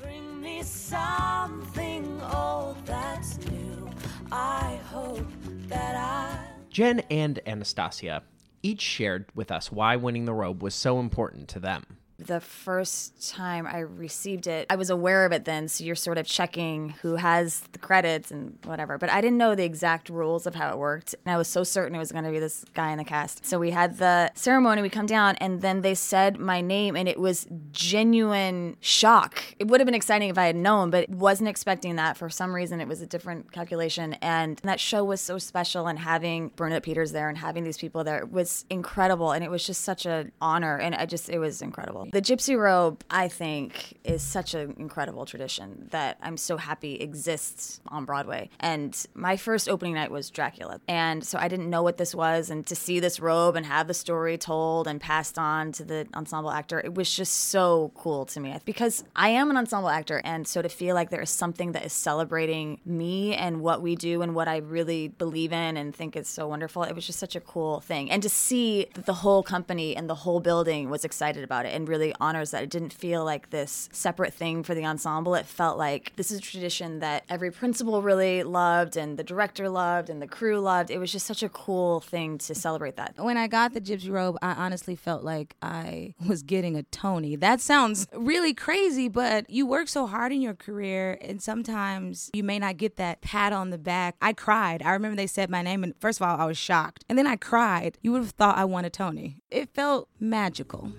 Bring 0.00 0.40
me 0.40 0.62
something 0.62 2.20
old 2.32 2.76
that's 2.86 3.38
new. 3.46 3.90
I 4.30 4.78
hope 4.90 5.26
that 5.68 5.96
I 5.96 6.38
Jen 6.70 7.00
and 7.10 7.40
Anastacia 7.46 8.22
each 8.62 8.80
shared 8.80 9.26
with 9.34 9.50
us 9.50 9.72
why 9.72 9.96
winning 9.96 10.24
the 10.24 10.34
robe 10.34 10.62
was 10.62 10.74
so 10.74 11.00
important 11.00 11.48
to 11.48 11.60
them. 11.60 11.97
The 12.18 12.40
first 12.40 13.30
time 13.30 13.64
I 13.64 13.78
received 13.78 14.48
it, 14.48 14.66
I 14.68 14.74
was 14.74 14.90
aware 14.90 15.24
of 15.24 15.30
it 15.30 15.44
then, 15.44 15.68
so 15.68 15.84
you're 15.84 15.94
sort 15.94 16.18
of 16.18 16.26
checking 16.26 16.90
who 17.00 17.14
has 17.14 17.60
the 17.70 17.78
credits 17.78 18.32
and 18.32 18.58
whatever. 18.64 18.98
But 18.98 19.10
I 19.10 19.20
didn't 19.20 19.38
know 19.38 19.54
the 19.54 19.62
exact 19.62 20.08
rules 20.08 20.44
of 20.44 20.56
how 20.56 20.70
it 20.70 20.78
worked. 20.78 21.14
And 21.24 21.32
I 21.32 21.38
was 21.38 21.46
so 21.46 21.62
certain 21.62 21.94
it 21.94 21.98
was 22.00 22.10
going 22.10 22.24
to 22.24 22.32
be 22.32 22.40
this 22.40 22.64
guy 22.74 22.90
in 22.90 22.98
the 22.98 23.04
cast. 23.04 23.46
So 23.46 23.60
we 23.60 23.70
had 23.70 23.98
the 23.98 24.32
ceremony, 24.34 24.82
we 24.82 24.88
come 24.88 25.06
down, 25.06 25.36
and 25.36 25.62
then 25.62 25.82
they 25.82 25.94
said 25.94 26.40
my 26.40 26.60
name, 26.60 26.96
and 26.96 27.08
it 27.08 27.20
was 27.20 27.46
genuine 27.70 28.76
shock. 28.80 29.40
It 29.60 29.68
would 29.68 29.78
have 29.78 29.86
been 29.86 29.94
exciting 29.94 30.28
if 30.28 30.38
I 30.38 30.46
had 30.46 30.56
known, 30.56 30.90
but 30.90 31.08
wasn't 31.08 31.48
expecting 31.48 31.94
that. 31.96 32.16
For 32.16 32.28
some 32.28 32.52
reason, 32.52 32.80
it 32.80 32.88
was 32.88 33.00
a 33.00 33.06
different 33.06 33.52
calculation. 33.52 34.14
And 34.14 34.56
that 34.64 34.80
show 34.80 35.04
was 35.04 35.20
so 35.20 35.38
special, 35.38 35.86
and 35.86 36.00
having 36.00 36.50
Bernadette 36.56 36.82
Peters 36.82 37.12
there 37.12 37.28
and 37.28 37.38
having 37.38 37.62
these 37.62 37.78
people 37.78 38.02
there 38.02 38.26
was 38.26 38.64
incredible. 38.70 39.30
And 39.30 39.44
it 39.44 39.52
was 39.52 39.64
just 39.64 39.82
such 39.82 40.04
an 40.04 40.32
honor. 40.40 40.78
And 40.78 40.96
I 40.96 41.06
just, 41.06 41.28
it 41.28 41.38
was 41.38 41.62
incredible. 41.62 42.07
The 42.10 42.22
Gypsy 42.22 42.58
Robe, 42.58 43.04
I 43.10 43.28
think, 43.28 43.98
is 44.02 44.22
such 44.22 44.54
an 44.54 44.74
incredible 44.78 45.26
tradition 45.26 45.88
that 45.90 46.16
I'm 46.22 46.38
so 46.38 46.56
happy 46.56 46.94
exists 46.94 47.80
on 47.88 48.06
Broadway. 48.06 48.48
And 48.60 48.96
my 49.14 49.36
first 49.36 49.68
opening 49.68 49.94
night 49.94 50.10
was 50.10 50.30
Dracula. 50.30 50.80
And 50.88 51.22
so 51.22 51.38
I 51.38 51.48
didn't 51.48 51.68
know 51.68 51.82
what 51.82 51.98
this 51.98 52.14
was. 52.14 52.48
And 52.48 52.66
to 52.66 52.74
see 52.74 52.98
this 52.98 53.20
robe 53.20 53.56
and 53.56 53.66
have 53.66 53.88
the 53.88 53.94
story 53.94 54.38
told 54.38 54.88
and 54.88 55.00
passed 55.00 55.38
on 55.38 55.72
to 55.72 55.84
the 55.84 56.06
ensemble 56.14 56.50
actor, 56.50 56.80
it 56.80 56.94
was 56.94 57.14
just 57.14 57.34
so 57.50 57.92
cool 57.94 58.24
to 58.26 58.40
me. 58.40 58.56
Because 58.64 59.04
I 59.14 59.30
am 59.30 59.50
an 59.50 59.58
ensemble 59.58 59.90
actor. 59.90 60.22
And 60.24 60.48
so 60.48 60.62
to 60.62 60.68
feel 60.68 60.94
like 60.94 61.10
there 61.10 61.20
is 61.20 61.30
something 61.30 61.72
that 61.72 61.84
is 61.84 61.92
celebrating 61.92 62.80
me 62.86 63.34
and 63.34 63.60
what 63.60 63.82
we 63.82 63.96
do 63.96 64.22
and 64.22 64.34
what 64.34 64.48
I 64.48 64.58
really 64.58 65.08
believe 65.08 65.52
in 65.52 65.76
and 65.76 65.94
think 65.94 66.16
is 66.16 66.26
so 66.26 66.48
wonderful, 66.48 66.84
it 66.84 66.94
was 66.94 67.06
just 67.06 67.18
such 67.18 67.36
a 67.36 67.40
cool 67.40 67.80
thing. 67.80 68.10
And 68.10 68.22
to 68.22 68.30
see 68.30 68.86
that 68.94 69.04
the 69.04 69.14
whole 69.14 69.42
company 69.42 69.94
and 69.94 70.08
the 70.08 70.14
whole 70.14 70.40
building 70.40 70.88
was 70.88 71.04
excited 71.04 71.44
about 71.44 71.66
it 71.66 71.74
and 71.74 71.86
really 71.88 71.97
honors 72.20 72.50
that. 72.50 72.62
It 72.62 72.70
didn't 72.70 72.92
feel 72.92 73.24
like 73.24 73.50
this 73.50 73.88
separate 73.92 74.34
thing 74.34 74.62
for 74.62 74.74
the 74.74 74.84
ensemble. 74.84 75.34
It 75.34 75.46
felt 75.46 75.78
like 75.78 76.12
this 76.16 76.30
is 76.30 76.38
a 76.38 76.42
tradition 76.42 76.98
that 77.00 77.24
every 77.28 77.50
principal 77.50 78.02
really 78.02 78.42
loved 78.42 78.96
and 78.96 79.18
the 79.18 79.24
director 79.24 79.68
loved 79.68 80.10
and 80.10 80.20
the 80.20 80.26
crew 80.26 80.58
loved. 80.60 80.90
It 80.90 80.98
was 80.98 81.12
just 81.12 81.26
such 81.26 81.42
a 81.42 81.48
cool 81.48 82.00
thing 82.00 82.38
to 82.38 82.54
celebrate 82.54 82.96
that. 82.96 83.14
When 83.16 83.36
I 83.36 83.46
got 83.46 83.74
the 83.74 83.80
Gypsy 83.80 84.10
Robe, 84.10 84.36
I 84.42 84.52
honestly 84.52 84.96
felt 84.96 85.22
like 85.22 85.56
I 85.62 86.14
was 86.26 86.42
getting 86.42 86.76
a 86.76 86.82
Tony. 86.84 87.36
That 87.36 87.60
sounds 87.60 88.06
really 88.12 88.54
crazy, 88.54 89.08
but 89.08 89.48
you 89.50 89.66
work 89.66 89.88
so 89.88 90.06
hard 90.06 90.32
in 90.32 90.40
your 90.40 90.54
career, 90.54 91.18
and 91.20 91.42
sometimes 91.42 92.30
you 92.32 92.44
may 92.44 92.58
not 92.58 92.76
get 92.76 92.96
that 92.96 93.20
pat 93.20 93.52
on 93.52 93.70
the 93.70 93.78
back. 93.78 94.16
I 94.20 94.32
cried. 94.32 94.82
I 94.82 94.92
remember 94.92 95.16
they 95.16 95.26
said 95.26 95.50
my 95.50 95.62
name, 95.62 95.84
and 95.84 95.94
first 96.00 96.20
of 96.20 96.26
all, 96.26 96.38
I 96.38 96.44
was 96.44 96.58
shocked. 96.58 97.04
And 97.08 97.18
then 97.18 97.26
I 97.26 97.36
cried. 97.36 97.98
You 98.02 98.12
would 98.12 98.22
have 98.22 98.30
thought 98.32 98.58
I 98.58 98.64
won 98.64 98.84
a 98.84 98.90
Tony. 98.90 99.36
It 99.50 99.70
felt 99.74 100.08
magical. 100.20 100.92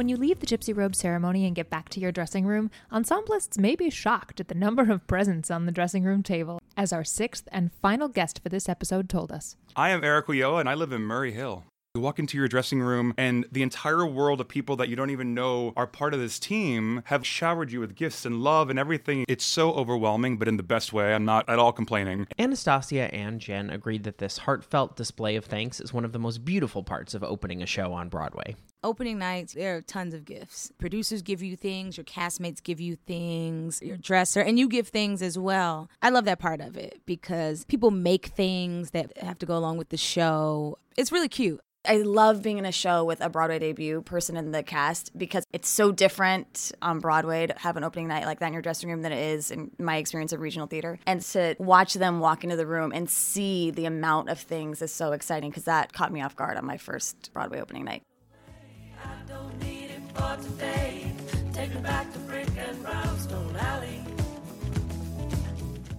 When 0.00 0.08
you 0.08 0.16
leave 0.16 0.40
the 0.40 0.46
Gypsy 0.46 0.74
Robe 0.74 0.94
ceremony 0.96 1.44
and 1.44 1.54
get 1.54 1.68
back 1.68 1.90
to 1.90 2.00
your 2.00 2.10
dressing 2.10 2.46
room, 2.46 2.70
ensemblists 2.90 3.58
may 3.58 3.76
be 3.76 3.90
shocked 3.90 4.40
at 4.40 4.48
the 4.48 4.54
number 4.54 4.90
of 4.90 5.06
presents 5.06 5.50
on 5.50 5.66
the 5.66 5.72
dressing 5.72 6.04
room 6.04 6.22
table, 6.22 6.58
as 6.74 6.90
our 6.90 7.04
sixth 7.04 7.46
and 7.52 7.70
final 7.82 8.08
guest 8.08 8.40
for 8.42 8.48
this 8.48 8.66
episode 8.66 9.10
told 9.10 9.30
us. 9.30 9.56
I 9.76 9.90
am 9.90 10.02
Eric 10.02 10.28
Ulloa, 10.28 10.60
and 10.60 10.70
I 10.70 10.72
live 10.72 10.92
in 10.92 11.02
Murray 11.02 11.32
Hill. 11.32 11.64
You 11.94 12.00
walk 12.00 12.18
into 12.18 12.38
your 12.38 12.48
dressing 12.48 12.80
room, 12.80 13.12
and 13.18 13.44
the 13.52 13.62
entire 13.62 14.06
world 14.06 14.40
of 14.40 14.48
people 14.48 14.74
that 14.76 14.88
you 14.88 14.96
don't 14.96 15.10
even 15.10 15.34
know 15.34 15.74
are 15.76 15.86
part 15.86 16.14
of 16.14 16.20
this 16.20 16.38
team 16.38 17.02
have 17.04 17.26
showered 17.26 17.70
you 17.70 17.80
with 17.80 17.94
gifts 17.94 18.24
and 18.24 18.40
love 18.40 18.70
and 18.70 18.78
everything. 18.78 19.26
It's 19.28 19.44
so 19.44 19.70
overwhelming, 19.72 20.38
but 20.38 20.48
in 20.48 20.56
the 20.56 20.62
best 20.62 20.94
way. 20.94 21.12
I'm 21.12 21.26
not 21.26 21.46
at 21.46 21.58
all 21.58 21.72
complaining. 21.72 22.26
Anastacia 22.38 23.12
and 23.12 23.38
Jen 23.38 23.68
agreed 23.68 24.04
that 24.04 24.16
this 24.16 24.38
heartfelt 24.38 24.96
display 24.96 25.36
of 25.36 25.44
thanks 25.44 25.78
is 25.78 25.92
one 25.92 26.06
of 26.06 26.12
the 26.12 26.18
most 26.18 26.42
beautiful 26.42 26.82
parts 26.82 27.12
of 27.12 27.22
opening 27.22 27.62
a 27.62 27.66
show 27.66 27.92
on 27.92 28.08
Broadway. 28.08 28.56
Opening 28.82 29.18
nights, 29.18 29.52
there 29.52 29.76
are 29.76 29.82
tons 29.82 30.14
of 30.14 30.24
gifts. 30.24 30.72
Producers 30.78 31.20
give 31.20 31.42
you 31.42 31.54
things, 31.54 31.98
your 31.98 32.04
castmates 32.04 32.62
give 32.62 32.80
you 32.80 32.96
things, 32.96 33.82
your 33.82 33.98
dresser, 33.98 34.40
and 34.40 34.58
you 34.58 34.68
give 34.68 34.88
things 34.88 35.20
as 35.20 35.38
well. 35.38 35.90
I 36.00 36.08
love 36.08 36.24
that 36.24 36.38
part 36.38 36.62
of 36.62 36.78
it 36.78 37.02
because 37.04 37.66
people 37.66 37.90
make 37.90 38.26
things 38.26 38.92
that 38.92 39.12
have 39.18 39.38
to 39.40 39.46
go 39.46 39.54
along 39.54 39.76
with 39.76 39.90
the 39.90 39.98
show. 39.98 40.78
It's 40.96 41.12
really 41.12 41.28
cute. 41.28 41.60
I 41.84 41.98
love 41.98 42.42
being 42.42 42.56
in 42.56 42.64
a 42.64 42.72
show 42.72 43.04
with 43.04 43.20
a 43.20 43.28
Broadway 43.28 43.58
debut 43.58 44.00
person 44.00 44.36
in 44.36 44.50
the 44.50 44.62
cast 44.62 45.16
because 45.16 45.44
it's 45.52 45.68
so 45.68 45.92
different 45.92 46.72
on 46.80 47.00
Broadway 47.00 47.48
to 47.48 47.54
have 47.58 47.76
an 47.76 47.84
opening 47.84 48.08
night 48.08 48.24
like 48.24 48.38
that 48.40 48.46
in 48.46 48.52
your 48.54 48.62
dressing 48.62 48.88
room 48.88 49.02
than 49.02 49.12
it 49.12 49.18
is 49.18 49.50
in 49.50 49.70
my 49.78 49.96
experience 49.96 50.32
of 50.32 50.40
regional 50.40 50.66
theater. 50.66 50.98
And 51.06 51.20
to 51.20 51.54
watch 51.58 51.94
them 51.94 52.20
walk 52.20 52.44
into 52.44 52.56
the 52.56 52.66
room 52.66 52.92
and 52.94 53.10
see 53.10 53.70
the 53.70 53.84
amount 53.84 54.30
of 54.30 54.38
things 54.38 54.80
is 54.80 54.92
so 54.92 55.12
exciting 55.12 55.50
because 55.50 55.64
that 55.64 55.92
caught 55.92 56.12
me 56.12 56.22
off 56.22 56.34
guard 56.34 56.56
on 56.56 56.64
my 56.64 56.78
first 56.78 57.30
Broadway 57.34 57.60
opening 57.60 57.84
night. 57.84 58.02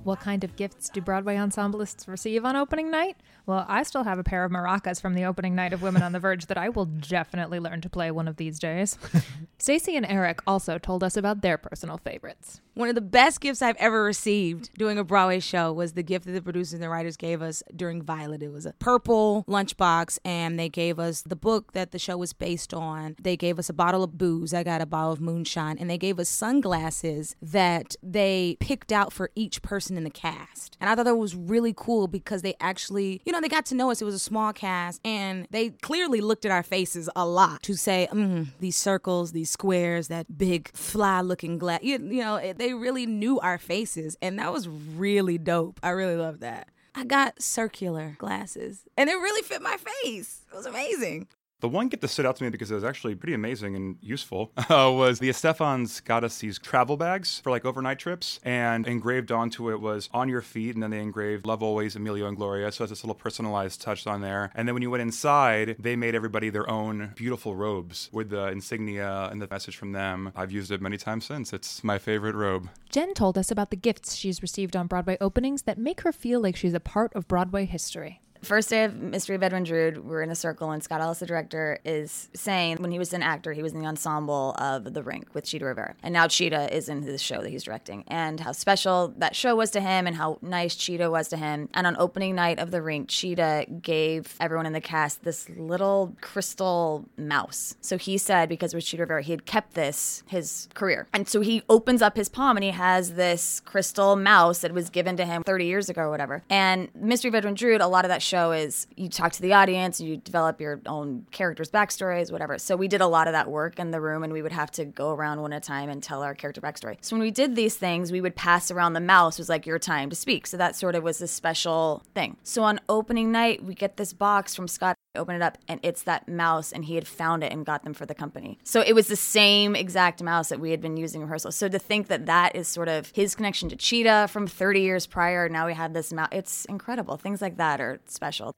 What 0.03 0.19
kind 0.19 0.43
of 0.43 0.55
gifts 0.55 0.89
do 0.89 0.99
Broadway 0.99 1.35
ensemblists 1.35 2.07
receive 2.07 2.43
on 2.43 2.55
opening 2.55 2.89
night? 2.89 3.17
Well, 3.45 3.65
I 3.67 3.83
still 3.83 4.03
have 4.03 4.17
a 4.17 4.23
pair 4.23 4.43
of 4.43 4.51
maracas 4.51 4.99
from 4.99 5.13
the 5.13 5.25
opening 5.25 5.53
night 5.53 5.73
of 5.73 5.83
Women 5.83 6.01
on 6.01 6.11
the 6.11 6.19
Verge 6.19 6.47
that 6.47 6.57
I 6.57 6.69
will 6.69 6.85
definitely 6.85 7.59
learn 7.59 7.81
to 7.81 7.89
play 7.89 8.09
one 8.09 8.27
of 8.27 8.37
these 8.37 8.57
days. 8.57 8.97
Stacey 9.59 9.95
and 9.95 10.05
Eric 10.05 10.41
also 10.47 10.79
told 10.79 11.03
us 11.03 11.15
about 11.15 11.41
their 11.41 11.57
personal 11.57 11.97
favorites. 11.97 12.61
One 12.73 12.87
of 12.87 12.95
the 12.95 13.01
best 13.01 13.41
gifts 13.41 13.61
I've 13.61 13.75
ever 13.77 14.01
received 14.01 14.69
doing 14.77 14.97
a 14.97 15.03
Broadway 15.03 15.41
show 15.41 15.73
was 15.73 15.91
the 15.91 16.03
gift 16.03 16.25
that 16.25 16.31
the 16.31 16.41
producers 16.41 16.73
and 16.73 16.81
the 16.81 16.87
writers 16.87 17.17
gave 17.17 17.41
us 17.41 17.61
during 17.75 18.01
Violet. 18.01 18.41
It 18.41 18.51
was 18.51 18.65
a 18.65 18.71
purple 18.79 19.43
lunchbox, 19.45 20.19
and 20.23 20.57
they 20.57 20.69
gave 20.69 20.97
us 20.97 21.21
the 21.21 21.35
book 21.35 21.73
that 21.73 21.91
the 21.91 21.99
show 21.99 22.15
was 22.17 22.31
based 22.31 22.73
on. 22.73 23.17
They 23.21 23.35
gave 23.35 23.59
us 23.59 23.69
a 23.69 23.73
bottle 23.73 24.03
of 24.03 24.17
booze. 24.17 24.53
I 24.53 24.63
got 24.63 24.79
a 24.79 24.85
bottle 24.85 25.11
of 25.11 25.19
moonshine, 25.19 25.77
and 25.79 25.89
they 25.89 25.97
gave 25.97 26.17
us 26.17 26.29
sunglasses 26.29 27.35
that 27.41 27.97
they 28.01 28.55
picked 28.61 28.93
out 28.93 29.11
for 29.11 29.31
each 29.35 29.61
person 29.61 29.97
in 29.97 30.05
the 30.05 30.09
cast. 30.09 30.77
And 30.79 30.89
I 30.89 30.95
thought 30.95 31.03
that 31.03 31.15
was 31.15 31.35
really 31.35 31.73
cool 31.75 32.07
because 32.07 32.41
they 32.41 32.55
actually, 32.61 33.21
you 33.25 33.33
know, 33.33 33.41
they 33.41 33.49
got 33.49 33.65
to 33.67 33.75
know 33.75 33.91
us. 33.91 34.01
It 34.01 34.05
was 34.05 34.15
a 34.15 34.19
small 34.19 34.53
cast, 34.53 35.01
and 35.03 35.45
they 35.51 35.71
clearly 35.71 36.21
looked 36.21 36.45
at 36.45 36.51
our 36.51 36.63
faces 36.63 37.09
a 37.17 37.25
lot 37.25 37.63
to 37.63 37.75
say, 37.75 38.07
mm, 38.13 38.47
these 38.59 38.77
circles, 38.77 39.33
these 39.33 39.49
squares, 39.49 40.07
that 40.07 40.37
big 40.37 40.71
fly 40.73 41.19
looking 41.19 41.57
glass. 41.57 41.83
You, 41.83 41.99
you 41.99 42.21
know, 42.21 42.37
it, 42.37 42.60
they 42.61 42.73
really 42.75 43.07
knew 43.07 43.39
our 43.39 43.57
faces, 43.57 44.15
and 44.21 44.37
that 44.37 44.53
was 44.53 44.67
really 44.67 45.39
dope. 45.39 45.79
I 45.81 45.89
really 45.89 46.15
love 46.15 46.41
that. 46.41 46.67
I 46.93 47.03
got 47.05 47.41
circular 47.41 48.15
glasses, 48.19 48.83
and 48.95 49.09
it 49.09 49.13
really 49.13 49.41
fit 49.41 49.63
my 49.63 49.77
face. 49.77 50.41
It 50.53 50.55
was 50.55 50.67
amazing. 50.67 51.27
The 51.61 51.69
one 51.69 51.89
gift 51.89 52.01
that 52.01 52.07
stood 52.07 52.25
out 52.25 52.35
to 52.37 52.43
me 52.43 52.49
because 52.49 52.71
it 52.71 52.75
was 52.75 52.83
actually 52.83 53.13
pretty 53.13 53.35
amazing 53.35 53.75
and 53.75 53.97
useful 54.01 54.51
uh, 54.57 54.91
was 54.91 55.19
the 55.19 55.29
Estefans 55.29 56.03
got 56.03 56.23
us 56.23 56.39
these 56.39 56.57
travel 56.57 56.97
bags 56.97 57.39
for 57.39 57.51
like 57.51 57.65
overnight 57.65 57.99
trips, 57.99 58.39
and 58.43 58.87
engraved 58.87 59.31
onto 59.31 59.71
it 59.71 59.79
was 59.79 60.09
on 60.11 60.27
your 60.27 60.41
feet, 60.41 60.73
and 60.73 60.81
then 60.81 60.89
they 60.89 60.99
engraved 60.99 61.45
"Love 61.45 61.61
Always, 61.61 61.95
Emilio 61.95 62.27
and 62.27 62.35
Gloria," 62.35 62.71
so 62.71 62.83
it's 62.83 62.89
this 62.89 63.03
little 63.03 63.15
personalized 63.15 63.79
touch 63.79 64.07
on 64.07 64.21
there. 64.21 64.51
And 64.55 64.67
then 64.67 64.73
when 64.73 64.81
you 64.81 64.89
went 64.89 65.03
inside, 65.03 65.75
they 65.77 65.95
made 65.95 66.15
everybody 66.15 66.49
their 66.49 66.67
own 66.67 67.13
beautiful 67.15 67.55
robes 67.55 68.09
with 68.11 68.31
the 68.31 68.47
insignia 68.47 69.29
and 69.31 69.39
the 69.39 69.47
message 69.47 69.77
from 69.77 69.91
them. 69.91 70.31
I've 70.35 70.51
used 70.51 70.71
it 70.71 70.81
many 70.81 70.97
times 70.97 71.25
since. 71.25 71.53
It's 71.53 71.83
my 71.83 71.99
favorite 71.99 72.33
robe. 72.35 72.69
Jen 72.89 73.13
told 73.13 73.37
us 73.37 73.51
about 73.51 73.69
the 73.69 73.75
gifts 73.75 74.15
she's 74.15 74.41
received 74.41 74.75
on 74.75 74.87
Broadway 74.87 75.17
openings 75.21 75.63
that 75.63 75.77
make 75.77 76.01
her 76.01 76.11
feel 76.11 76.41
like 76.41 76.55
she's 76.55 76.73
a 76.73 76.79
part 76.79 77.13
of 77.13 77.27
Broadway 77.27 77.65
history. 77.65 78.20
First 78.41 78.69
day 78.71 78.85
of 78.85 78.95
Mystery 78.95 79.35
of 79.35 79.43
Edwin 79.43 79.63
Drood, 79.63 79.99
we're 79.99 80.23
in 80.23 80.31
a 80.31 80.35
circle, 80.35 80.71
and 80.71 80.83
Scott 80.83 80.99
Ellis, 80.99 81.19
the 81.19 81.27
director, 81.27 81.77
is 81.85 82.27
saying 82.33 82.77
when 82.77 82.91
he 82.91 82.97
was 82.97 83.13
an 83.13 83.21
actor, 83.21 83.53
he 83.53 83.61
was 83.61 83.73
in 83.73 83.79
the 83.79 83.85
ensemble 83.85 84.55
of 84.57 84.95
The 84.95 85.03
Rink 85.03 85.35
with 85.35 85.45
Chita 85.45 85.63
Rivera. 85.63 85.93
And 86.01 86.11
now 86.11 86.27
Chita 86.27 86.75
is 86.75 86.89
in 86.89 87.01
this 87.01 87.21
show 87.21 87.43
that 87.43 87.49
he's 87.49 87.63
directing, 87.63 88.03
and 88.07 88.39
how 88.39 88.51
special 88.51 89.13
that 89.17 89.35
show 89.35 89.55
was 89.55 89.69
to 89.71 89.79
him, 89.79 90.07
and 90.07 90.15
how 90.15 90.39
nice 90.41 90.75
Chita 90.75 91.11
was 91.11 91.27
to 91.27 91.37
him. 91.37 91.69
And 91.75 91.85
on 91.85 91.95
opening 91.99 92.33
night 92.33 92.57
of 92.57 92.71
The 92.71 92.81
Rink, 92.81 93.09
Chita 93.09 93.67
gave 93.79 94.35
everyone 94.39 94.65
in 94.65 94.73
the 94.73 94.81
cast 94.81 95.23
this 95.23 95.47
little 95.49 96.15
crystal 96.19 97.05
mouse. 97.17 97.75
So 97.81 97.99
he 97.99 98.17
said, 98.17 98.49
because 98.49 98.73
with 98.73 98.85
Chita 98.85 99.03
Rivera, 99.03 99.21
he 99.21 99.33
had 99.33 99.45
kept 99.45 99.75
this 99.75 100.23
his 100.27 100.67
career. 100.73 101.07
And 101.13 101.29
so 101.29 101.41
he 101.41 101.61
opens 101.69 102.01
up 102.01 102.15
his 102.15 102.27
palm, 102.27 102.57
and 102.57 102.63
he 102.63 102.71
has 102.71 103.13
this 103.13 103.59
crystal 103.59 104.15
mouse 104.15 104.59
that 104.59 104.73
was 104.73 104.89
given 104.89 105.15
to 105.17 105.25
him 105.25 105.43
30 105.43 105.65
years 105.65 105.89
ago 105.89 106.01
or 106.01 106.09
whatever. 106.09 106.41
And 106.49 106.89
Mystery 106.95 107.29
of 107.29 107.35
Edwin 107.35 107.53
Drood, 107.53 107.81
a 107.81 107.87
lot 107.87 108.03
of 108.03 108.09
that 108.09 108.23
show 108.31 108.51
is 108.51 108.87
you 108.95 109.09
talk 109.09 109.33
to 109.33 109.41
the 109.41 109.53
audience, 109.53 109.99
you 109.99 110.17
develop 110.17 110.61
your 110.61 110.79
own 110.85 111.25
characters' 111.31 111.69
backstories, 111.69 112.31
whatever. 112.31 112.57
So 112.57 112.75
we 112.75 112.87
did 112.87 113.01
a 113.01 113.07
lot 113.07 113.27
of 113.27 113.33
that 113.33 113.49
work 113.49 113.77
in 113.77 113.91
the 113.91 113.99
room, 113.99 114.23
and 114.23 114.31
we 114.31 114.41
would 114.41 114.53
have 114.53 114.71
to 114.71 114.85
go 114.85 115.11
around 115.11 115.41
one 115.41 115.53
at 115.53 115.57
a 115.57 115.67
time 115.67 115.89
and 115.89 116.01
tell 116.01 116.23
our 116.23 116.33
character 116.33 116.61
backstory. 116.61 116.97
So 117.01 117.15
when 117.15 117.21
we 117.21 117.31
did 117.31 117.55
these 117.55 117.75
things, 117.75 118.11
we 118.11 118.21
would 118.21 118.35
pass 118.35 118.71
around 118.71 118.93
the 118.93 119.01
mouse. 119.01 119.37
Was 119.37 119.49
like 119.49 119.65
your 119.65 119.79
time 119.79 120.09
to 120.09 120.15
speak. 120.15 120.47
So 120.47 120.57
that 120.57 120.75
sort 120.75 120.95
of 120.95 121.03
was 121.03 121.21
a 121.21 121.27
special 121.27 122.03
thing. 122.15 122.37
So 122.43 122.63
on 122.63 122.79
opening 122.87 123.31
night, 123.31 123.63
we 123.63 123.75
get 123.75 123.97
this 123.97 124.13
box 124.13 124.55
from 124.55 124.67
Scott. 124.67 124.95
Open 125.13 125.35
it 125.35 125.41
up, 125.41 125.57
and 125.67 125.77
it's 125.83 126.03
that 126.03 126.29
mouse, 126.29 126.71
and 126.71 126.85
he 126.85 126.95
had 126.95 127.05
found 127.05 127.43
it 127.43 127.51
and 127.51 127.65
got 127.65 127.83
them 127.83 127.93
for 127.93 128.05
the 128.05 128.15
company. 128.15 128.57
So 128.63 128.79
it 128.79 128.93
was 128.93 129.07
the 129.07 129.17
same 129.17 129.75
exact 129.75 130.23
mouse 130.23 130.47
that 130.47 130.61
we 130.61 130.71
had 130.71 130.79
been 130.79 130.95
using 130.95 131.19
in 131.19 131.27
rehearsal. 131.27 131.51
So 131.51 131.67
to 131.67 131.77
think 131.77 132.07
that 132.07 132.27
that 132.27 132.55
is 132.55 132.69
sort 132.69 132.87
of 132.87 133.11
his 133.13 133.35
connection 133.35 133.67
to 133.69 133.75
Chita 133.75 134.29
from 134.29 134.47
30 134.47 134.79
years 134.79 135.05
prior, 135.05 135.49
now 135.49 135.67
we 135.67 135.73
had 135.73 135.93
this 135.93 136.13
mouse. 136.13 136.29
It's 136.31 136.63
incredible. 136.65 137.17
Things 137.17 137.41
like 137.41 137.57
that 137.57 137.81
are 137.81 137.99
special. 138.05 138.55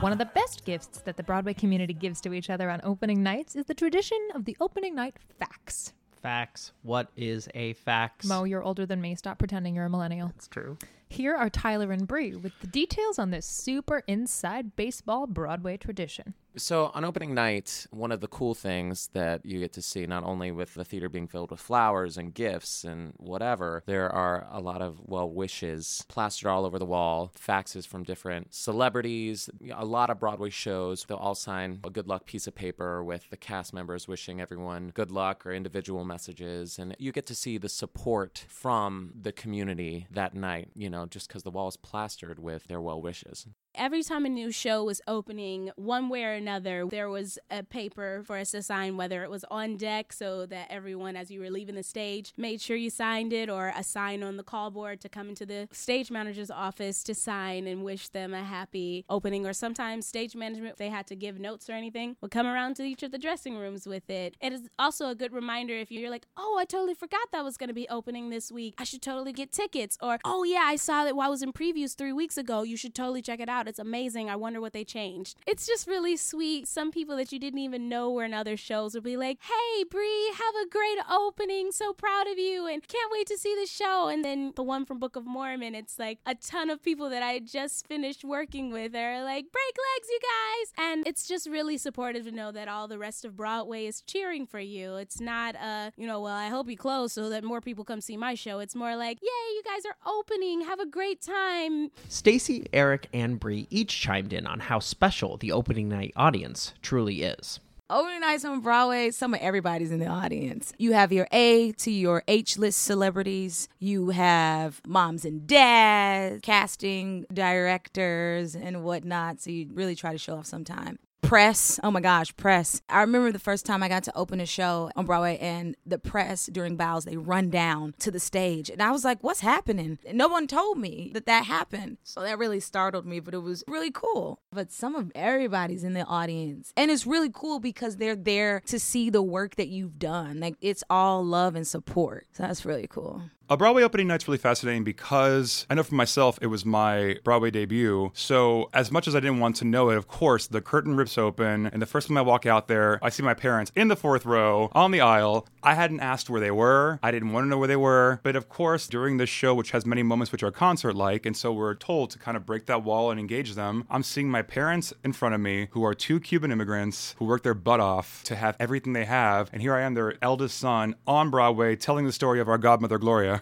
One 0.00 0.12
of 0.12 0.18
the 0.18 0.30
best 0.34 0.64
gifts 0.64 1.02
that 1.02 1.18
the 1.18 1.22
Broadway 1.22 1.52
community 1.52 1.92
gives 1.92 2.22
to 2.22 2.32
each 2.32 2.48
other 2.48 2.70
on 2.70 2.80
opening 2.84 3.22
nights 3.22 3.54
is 3.54 3.66
the 3.66 3.74
tradition 3.74 4.18
of 4.34 4.46
the 4.46 4.56
opening 4.60 4.94
night 4.94 5.16
fax. 5.38 5.92
Fax. 6.22 6.70
What 6.82 7.08
is 7.16 7.48
a 7.52 7.72
fax? 7.72 8.24
Mo, 8.24 8.44
you're 8.44 8.62
older 8.62 8.86
than 8.86 9.00
me. 9.00 9.16
Stop 9.16 9.38
pretending 9.38 9.74
you're 9.74 9.86
a 9.86 9.90
millennial. 9.90 10.32
It's 10.36 10.46
true. 10.46 10.78
Here 11.08 11.34
are 11.34 11.50
Tyler 11.50 11.90
and 11.90 12.06
Bre 12.06 12.36
with 12.40 12.52
the 12.60 12.68
details 12.68 13.18
on 13.18 13.30
this 13.30 13.44
super 13.44 14.02
inside 14.06 14.76
baseball 14.76 15.26
Broadway 15.26 15.76
tradition. 15.76 16.34
So, 16.56 16.90
on 16.94 17.02
opening 17.02 17.32
night, 17.32 17.86
one 17.90 18.12
of 18.12 18.20
the 18.20 18.28
cool 18.28 18.54
things 18.54 19.08
that 19.14 19.46
you 19.46 19.60
get 19.60 19.72
to 19.72 19.82
see, 19.82 20.06
not 20.06 20.22
only 20.22 20.50
with 20.50 20.74
the 20.74 20.84
theater 20.84 21.08
being 21.08 21.26
filled 21.26 21.50
with 21.50 21.60
flowers 21.60 22.18
and 22.18 22.34
gifts 22.34 22.84
and 22.84 23.14
whatever, 23.16 23.82
there 23.86 24.10
are 24.10 24.46
a 24.50 24.60
lot 24.60 24.82
of 24.82 25.00
well 25.06 25.30
wishes 25.30 26.04
plastered 26.08 26.50
all 26.50 26.66
over 26.66 26.78
the 26.78 26.84
wall, 26.84 27.32
faxes 27.38 27.86
from 27.86 28.02
different 28.02 28.52
celebrities, 28.52 29.48
a 29.74 29.86
lot 29.86 30.10
of 30.10 30.20
Broadway 30.20 30.50
shows. 30.50 31.06
They'll 31.08 31.16
all 31.16 31.34
sign 31.34 31.80
a 31.84 31.90
good 31.90 32.06
luck 32.06 32.26
piece 32.26 32.46
of 32.46 32.54
paper 32.54 33.02
with 33.02 33.30
the 33.30 33.38
cast 33.38 33.72
members 33.72 34.06
wishing 34.06 34.38
everyone 34.38 34.90
good 34.92 35.10
luck 35.10 35.46
or 35.46 35.52
individual 35.52 36.04
messages. 36.04 36.78
And 36.78 36.94
you 36.98 37.12
get 37.12 37.24
to 37.26 37.34
see 37.34 37.56
the 37.56 37.70
support 37.70 38.44
from 38.48 39.12
the 39.18 39.32
community 39.32 40.06
that 40.10 40.34
night, 40.34 40.68
you 40.74 40.90
know, 40.90 41.06
just 41.06 41.28
because 41.28 41.44
the 41.44 41.50
wall 41.50 41.68
is 41.68 41.78
plastered 41.78 42.38
with 42.38 42.64
their 42.64 42.82
well 42.82 43.00
wishes. 43.00 43.46
Every 43.74 44.02
time 44.02 44.26
a 44.26 44.28
new 44.28 44.52
show 44.52 44.84
was 44.84 45.00
opening, 45.08 45.70
one 45.76 46.10
way 46.10 46.24
or 46.24 46.32
another, 46.32 46.86
there 46.86 47.08
was 47.08 47.38
a 47.50 47.62
paper 47.62 48.22
for 48.26 48.36
us 48.36 48.50
to 48.50 48.62
sign, 48.62 48.98
whether 48.98 49.22
it 49.22 49.30
was 49.30 49.46
on 49.50 49.78
deck 49.78 50.12
so 50.12 50.44
that 50.44 50.66
everyone, 50.70 51.16
as 51.16 51.30
you 51.30 51.40
were 51.40 51.48
leaving 51.48 51.74
the 51.76 51.82
stage, 51.82 52.34
made 52.36 52.60
sure 52.60 52.76
you 52.76 52.90
signed 52.90 53.32
it, 53.32 53.48
or 53.48 53.72
a 53.74 53.82
sign 53.82 54.22
on 54.22 54.36
the 54.36 54.42
call 54.42 54.70
board 54.70 55.00
to 55.00 55.08
come 55.08 55.30
into 55.30 55.46
the 55.46 55.68
stage 55.72 56.10
manager's 56.10 56.50
office 56.50 57.02
to 57.04 57.14
sign 57.14 57.66
and 57.66 57.82
wish 57.82 58.08
them 58.08 58.34
a 58.34 58.44
happy 58.44 59.06
opening. 59.08 59.46
Or 59.46 59.54
sometimes 59.54 60.06
stage 60.06 60.36
management, 60.36 60.72
if 60.72 60.76
they 60.76 60.90
had 60.90 61.06
to 61.06 61.16
give 61.16 61.40
notes 61.40 61.70
or 61.70 61.72
anything, 61.72 62.16
would 62.20 62.30
come 62.30 62.46
around 62.46 62.76
to 62.76 62.82
each 62.82 63.02
of 63.02 63.10
the 63.10 63.18
dressing 63.18 63.56
rooms 63.56 63.86
with 63.86 64.10
it. 64.10 64.36
It 64.42 64.52
is 64.52 64.68
also 64.78 65.08
a 65.08 65.14
good 65.14 65.32
reminder 65.32 65.74
if 65.74 65.90
you're 65.90 66.10
like, 66.10 66.26
oh, 66.36 66.58
I 66.60 66.66
totally 66.66 66.94
forgot 66.94 67.32
that 67.32 67.42
was 67.42 67.56
going 67.56 67.68
to 67.68 67.74
be 67.74 67.88
opening 67.88 68.28
this 68.28 68.52
week. 68.52 68.74
I 68.76 68.84
should 68.84 69.00
totally 69.00 69.32
get 69.32 69.50
tickets. 69.50 69.96
Or, 70.02 70.18
oh, 70.26 70.44
yeah, 70.44 70.64
I 70.64 70.76
saw 70.76 71.04
that 71.04 71.16
while 71.16 71.28
I 71.28 71.30
was 71.30 71.42
in 71.42 71.54
previews 71.54 71.96
three 71.96 72.12
weeks 72.12 72.36
ago. 72.36 72.64
You 72.64 72.76
should 72.76 72.94
totally 72.94 73.22
check 73.22 73.40
it 73.40 73.48
out. 73.48 73.61
It's 73.68 73.78
amazing. 73.78 74.30
I 74.30 74.36
wonder 74.36 74.60
what 74.60 74.72
they 74.72 74.84
changed. 74.84 75.38
It's 75.46 75.66
just 75.66 75.86
really 75.86 76.16
sweet. 76.16 76.68
Some 76.68 76.90
people 76.90 77.16
that 77.16 77.32
you 77.32 77.38
didn't 77.38 77.60
even 77.60 77.88
know 77.88 78.10
were 78.10 78.24
in 78.24 78.34
other 78.34 78.56
shows 78.56 78.94
will 78.94 79.02
be 79.02 79.16
like, 79.16 79.38
"Hey, 79.42 79.84
Bre, 79.84 80.32
have 80.34 80.54
a 80.62 80.68
great 80.68 80.98
opening. 81.10 81.72
So 81.72 81.92
proud 81.92 82.26
of 82.26 82.38
you, 82.38 82.66
and 82.66 82.86
can't 82.86 83.12
wait 83.12 83.26
to 83.28 83.38
see 83.38 83.54
the 83.54 83.66
show." 83.66 84.08
And 84.08 84.24
then 84.24 84.52
the 84.54 84.62
one 84.62 84.84
from 84.84 84.98
Book 84.98 85.16
of 85.16 85.26
Mormon, 85.26 85.74
it's 85.74 85.98
like 85.98 86.18
a 86.26 86.34
ton 86.34 86.70
of 86.70 86.82
people 86.82 87.08
that 87.10 87.22
I 87.22 87.38
just 87.38 87.86
finished 87.86 88.24
working 88.24 88.70
with 88.72 88.94
are 88.94 89.22
like, 89.24 89.50
"Break 89.52 89.76
legs, 89.94 90.08
you 90.08 90.18
guys!" 90.20 90.72
And 90.78 91.06
it's 91.06 91.26
just 91.26 91.48
really 91.48 91.78
supportive 91.78 92.24
to 92.24 92.32
know 92.32 92.52
that 92.52 92.68
all 92.68 92.88
the 92.88 92.98
rest 92.98 93.24
of 93.24 93.36
Broadway 93.36 93.86
is 93.86 94.02
cheering 94.02 94.46
for 94.46 94.60
you. 94.60 94.96
It's 94.96 95.20
not 95.20 95.54
a, 95.54 95.92
you 95.96 96.06
know, 96.06 96.20
well, 96.20 96.34
I 96.34 96.48
hope 96.48 96.68
you 96.68 96.76
close 96.76 97.12
so 97.12 97.28
that 97.28 97.44
more 97.44 97.60
people 97.60 97.84
come 97.84 98.00
see 98.00 98.16
my 98.16 98.34
show. 98.34 98.58
It's 98.58 98.74
more 98.74 98.96
like, 98.96 99.18
"Yay, 99.22 99.54
you 99.54 99.62
guys 99.64 99.84
are 99.84 99.96
opening. 100.06 100.62
Have 100.62 100.80
a 100.80 100.86
great 100.86 101.20
time." 101.20 101.90
Stacy, 102.08 102.66
Eric, 102.72 103.08
and 103.12 103.38
Bre 103.52 103.66
each 103.70 104.00
chimed 104.00 104.32
in 104.32 104.46
on 104.46 104.60
how 104.60 104.78
special 104.78 105.36
the 105.36 105.52
opening 105.52 105.88
night 105.88 106.12
audience 106.16 106.72
truly 106.82 107.22
is. 107.22 107.60
Opening 107.90 108.20
nights 108.20 108.44
on 108.46 108.60
Broadway, 108.60 109.10
some 109.10 109.34
of 109.34 109.40
everybody's 109.40 109.90
in 109.90 109.98
the 109.98 110.06
audience. 110.06 110.72
You 110.78 110.92
have 110.94 111.12
your 111.12 111.28
A 111.30 111.72
to 111.72 111.90
your 111.90 112.22
H 112.26 112.56
list 112.56 112.80
celebrities. 112.80 113.68
You 113.78 114.08
have 114.10 114.80
moms 114.86 115.26
and 115.26 115.46
dads, 115.46 116.40
casting 116.42 117.26
directors, 117.30 118.56
and 118.56 118.82
whatnot. 118.82 119.42
So 119.42 119.50
you 119.50 119.68
really 119.74 119.94
try 119.94 120.12
to 120.12 120.18
show 120.18 120.36
off 120.36 120.46
sometime. 120.46 120.98
Press, 121.22 121.80
oh 121.82 121.90
my 121.90 122.00
gosh, 122.00 122.36
press. 122.36 122.82
I 122.90 123.00
remember 123.00 123.32
the 123.32 123.38
first 123.38 123.64
time 123.64 123.82
I 123.82 123.88
got 123.88 124.02
to 124.04 124.16
open 124.16 124.38
a 124.40 124.44
show 124.44 124.90
on 124.96 125.06
Broadway, 125.06 125.38
and 125.38 125.76
the 125.86 125.98
press 125.98 126.46
during 126.46 126.76
bows, 126.76 127.04
they 127.04 127.16
run 127.16 127.48
down 127.48 127.94
to 128.00 128.10
the 128.10 128.20
stage. 128.20 128.68
And 128.68 128.82
I 128.82 128.90
was 128.90 129.04
like, 129.04 129.22
what's 129.22 129.40
happening? 129.40 129.98
And 130.04 130.18
no 130.18 130.28
one 130.28 130.46
told 130.46 130.78
me 130.78 131.10
that 131.14 131.24
that 131.26 131.46
happened. 131.46 131.96
So 132.02 132.20
that 132.20 132.38
really 132.38 132.60
startled 132.60 133.06
me, 133.06 133.18
but 133.20 133.32
it 133.32 133.38
was 133.38 133.64
really 133.66 133.90
cool. 133.90 134.40
But 134.52 134.72
some 134.72 134.94
of 134.94 135.10
everybody's 135.14 135.84
in 135.84 135.94
the 135.94 136.04
audience. 136.04 136.72
And 136.76 136.90
it's 136.90 137.06
really 137.06 137.30
cool 137.32 137.60
because 137.60 137.96
they're 137.96 138.16
there 138.16 138.60
to 138.66 138.78
see 138.78 139.08
the 139.08 139.22
work 139.22 139.56
that 139.56 139.68
you've 139.68 139.98
done. 139.98 140.40
Like 140.40 140.56
it's 140.60 140.84
all 140.90 141.24
love 141.24 141.54
and 141.54 141.66
support. 141.66 142.26
So 142.32 142.42
that's 142.42 142.66
really 142.66 142.88
cool. 142.88 143.22
A 143.52 143.56
Broadway 143.58 143.82
opening 143.82 144.06
night's 144.06 144.26
really 144.26 144.38
fascinating 144.38 144.82
because 144.82 145.66
I 145.68 145.74
know 145.74 145.82
for 145.82 145.94
myself 145.94 146.38
it 146.40 146.46
was 146.46 146.64
my 146.64 147.18
Broadway 147.22 147.50
debut. 147.50 148.10
So 148.14 148.70
as 148.72 148.90
much 148.90 149.06
as 149.06 149.14
I 149.14 149.20
didn't 149.20 149.40
want 149.40 149.56
to 149.56 149.66
know 149.66 149.90
it, 149.90 149.98
of 149.98 150.08
course, 150.08 150.46
the 150.46 150.62
curtain 150.62 150.96
rips 150.96 151.18
open, 151.18 151.66
and 151.66 151.82
the 151.82 151.84
first 151.84 152.08
time 152.08 152.16
I 152.16 152.22
walk 152.22 152.46
out 152.46 152.66
there, 152.66 152.98
I 153.02 153.10
see 153.10 153.22
my 153.22 153.34
parents 153.34 153.70
in 153.76 153.88
the 153.88 153.94
fourth 153.94 154.24
row 154.24 154.70
on 154.72 154.90
the 154.90 155.02
aisle. 155.02 155.46
I 155.62 155.74
hadn't 155.74 156.00
asked 156.00 156.30
where 156.30 156.40
they 156.40 156.50
were. 156.50 156.98
I 157.02 157.10
didn't 157.10 157.32
want 157.32 157.44
to 157.44 157.48
know 157.50 157.58
where 157.58 157.68
they 157.68 157.76
were. 157.76 158.20
But 158.22 158.36
of 158.36 158.48
course, 158.48 158.86
during 158.86 159.18
this 159.18 159.28
show, 159.28 159.54
which 159.54 159.72
has 159.72 159.84
many 159.84 160.02
moments 160.02 160.32
which 160.32 160.42
are 160.42 160.50
concert 160.50 160.94
like, 160.94 161.26
and 161.26 161.36
so 161.36 161.52
we're 161.52 161.74
told 161.74 162.08
to 162.12 162.18
kind 162.18 162.38
of 162.38 162.46
break 162.46 162.64
that 162.66 162.84
wall 162.84 163.10
and 163.10 163.20
engage 163.20 163.54
them, 163.54 163.84
I'm 163.90 164.02
seeing 164.02 164.30
my 164.30 164.40
parents 164.40 164.94
in 165.04 165.12
front 165.12 165.34
of 165.34 165.42
me 165.42 165.68
who 165.72 165.84
are 165.84 165.92
two 165.94 166.20
Cuban 166.20 166.52
immigrants 166.52 167.14
who 167.18 167.26
work 167.26 167.42
their 167.42 167.52
butt 167.52 167.80
off 167.80 168.22
to 168.24 168.34
have 168.34 168.56
everything 168.58 168.94
they 168.94 169.04
have. 169.04 169.50
And 169.52 169.60
here 169.60 169.74
I 169.74 169.82
am, 169.82 169.92
their 169.92 170.14
eldest 170.22 170.56
son 170.56 170.94
on 171.06 171.28
Broadway 171.28 171.76
telling 171.76 172.06
the 172.06 172.12
story 172.12 172.40
of 172.40 172.48
our 172.48 172.56
godmother, 172.56 172.96
Gloria. 172.96 173.41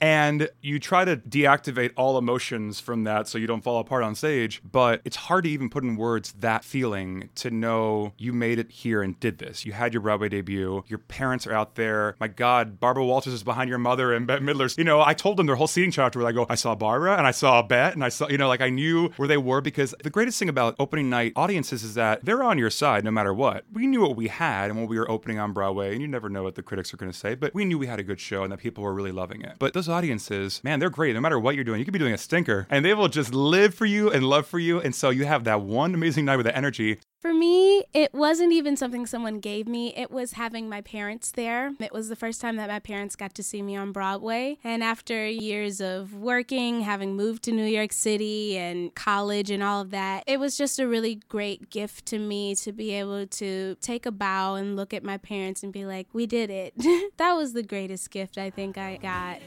And 0.00 0.48
you 0.60 0.78
try 0.78 1.04
to 1.04 1.16
deactivate 1.16 1.92
all 1.96 2.18
emotions 2.18 2.80
from 2.80 3.04
that 3.04 3.28
so 3.28 3.38
you 3.38 3.46
don't 3.46 3.62
fall 3.62 3.78
apart 3.78 4.02
on 4.02 4.14
stage, 4.14 4.60
but 4.70 5.00
it's 5.04 5.16
hard 5.16 5.44
to 5.44 5.50
even 5.50 5.70
put 5.70 5.84
in 5.84 5.96
words 5.96 6.32
that 6.40 6.64
feeling 6.64 7.30
to 7.36 7.50
know 7.50 8.12
you 8.18 8.32
made 8.32 8.58
it 8.58 8.70
here 8.70 9.02
and 9.02 9.18
did 9.20 9.38
this. 9.38 9.64
You 9.64 9.72
had 9.72 9.94
your 9.94 10.02
Broadway 10.02 10.28
debut, 10.28 10.84
your 10.88 10.98
parents 10.98 11.46
are 11.46 11.52
out 11.52 11.76
there. 11.76 12.16
My 12.18 12.28
God, 12.28 12.80
Barbara 12.80 13.04
Walters 13.04 13.32
is 13.32 13.44
behind 13.44 13.70
your 13.70 13.78
mother 13.78 14.12
and 14.12 14.26
Bette 14.26 14.44
Midler's. 14.44 14.76
You 14.76 14.84
know, 14.84 15.00
I 15.00 15.14
told 15.14 15.36
them 15.36 15.46
their 15.46 15.56
whole 15.56 15.68
seating 15.68 15.92
chapter 15.92 16.18
where 16.18 16.28
I 16.28 16.32
go, 16.32 16.46
I 16.48 16.56
saw 16.56 16.74
Barbara 16.74 17.16
and 17.16 17.26
I 17.26 17.30
saw 17.30 17.62
Bette 17.62 17.94
and 17.94 18.04
I 18.04 18.08
saw, 18.08 18.28
you 18.28 18.36
know, 18.36 18.48
like 18.48 18.60
I 18.60 18.70
knew 18.70 19.08
where 19.16 19.28
they 19.28 19.36
were 19.36 19.60
because 19.60 19.94
the 20.02 20.10
greatest 20.10 20.38
thing 20.38 20.48
about 20.48 20.74
opening 20.78 21.08
night 21.08 21.32
audiences 21.36 21.84
is 21.84 21.94
that 21.94 22.24
they're 22.24 22.42
on 22.42 22.58
your 22.58 22.70
side 22.70 23.04
no 23.04 23.10
matter 23.10 23.32
what. 23.32 23.64
We 23.72 23.86
knew 23.86 24.00
what 24.00 24.16
we 24.16 24.28
had 24.28 24.70
and 24.70 24.78
when 24.78 24.88
we 24.88 24.98
were 24.98 25.10
opening 25.10 25.38
on 25.38 25.52
Broadway, 25.52 25.92
and 25.92 26.02
you 26.02 26.08
never 26.08 26.28
know 26.28 26.42
what 26.42 26.56
the 26.56 26.62
critics 26.62 26.92
are 26.92 26.96
going 26.96 27.12
to 27.12 27.16
say, 27.16 27.34
but 27.34 27.54
we 27.54 27.64
knew 27.64 27.78
we 27.78 27.86
had 27.86 28.00
a 28.00 28.04
good 28.04 28.20
show 28.20 28.42
and 28.42 28.52
that 28.52 28.58
people 28.58 28.82
were 28.82 28.92
really 28.92 29.12
loving 29.12 29.42
it. 29.42 29.54
But 29.58 29.72
those 29.84 29.94
audiences, 29.94 30.62
man, 30.64 30.80
they're 30.80 30.90
great. 30.90 31.14
No 31.14 31.20
matter 31.20 31.38
what 31.38 31.54
you're 31.54 31.64
doing, 31.64 31.78
you 31.78 31.84
could 31.84 31.92
be 31.92 31.98
doing 31.98 32.14
a 32.14 32.18
stinker 32.18 32.66
and 32.70 32.84
they 32.84 32.94
will 32.94 33.08
just 33.08 33.34
live 33.34 33.74
for 33.74 33.84
you 33.84 34.10
and 34.10 34.24
love 34.24 34.46
for 34.46 34.58
you. 34.58 34.80
And 34.80 34.94
so 34.94 35.10
you 35.10 35.26
have 35.26 35.44
that 35.44 35.60
one 35.60 35.94
amazing 35.94 36.24
night 36.24 36.36
with 36.36 36.46
the 36.46 36.56
energy. 36.56 37.00
For 37.24 37.32
me, 37.32 37.84
it 37.94 38.12
wasn't 38.12 38.52
even 38.52 38.76
something 38.76 39.06
someone 39.06 39.40
gave 39.40 39.66
me. 39.66 39.94
It 39.96 40.10
was 40.10 40.32
having 40.32 40.68
my 40.68 40.82
parents 40.82 41.30
there. 41.30 41.72
It 41.80 41.90
was 41.90 42.10
the 42.10 42.16
first 42.16 42.38
time 42.38 42.56
that 42.56 42.68
my 42.68 42.80
parents 42.80 43.16
got 43.16 43.32
to 43.36 43.42
see 43.42 43.62
me 43.62 43.76
on 43.76 43.92
Broadway. 43.92 44.58
And 44.62 44.84
after 44.84 45.26
years 45.26 45.80
of 45.80 46.12
working, 46.12 46.82
having 46.82 47.16
moved 47.16 47.44
to 47.44 47.52
New 47.52 47.64
York 47.64 47.94
City 47.94 48.58
and 48.58 48.94
college 48.94 49.50
and 49.50 49.62
all 49.62 49.80
of 49.80 49.90
that, 49.92 50.24
it 50.26 50.38
was 50.38 50.58
just 50.58 50.78
a 50.78 50.86
really 50.86 51.14
great 51.30 51.70
gift 51.70 52.04
to 52.08 52.18
me 52.18 52.54
to 52.56 52.72
be 52.72 52.92
able 52.92 53.26
to 53.26 53.76
take 53.80 54.04
a 54.04 54.12
bow 54.12 54.56
and 54.56 54.76
look 54.76 54.92
at 54.92 55.02
my 55.02 55.16
parents 55.16 55.62
and 55.62 55.72
be 55.72 55.86
like, 55.86 56.06
we 56.12 56.26
did 56.26 56.50
it. 56.50 56.74
that 57.16 57.32
was 57.32 57.54
the 57.54 57.62
greatest 57.62 58.10
gift 58.10 58.36
I 58.36 58.50
think 58.50 58.76
I 58.76 58.98
got. 58.98 59.38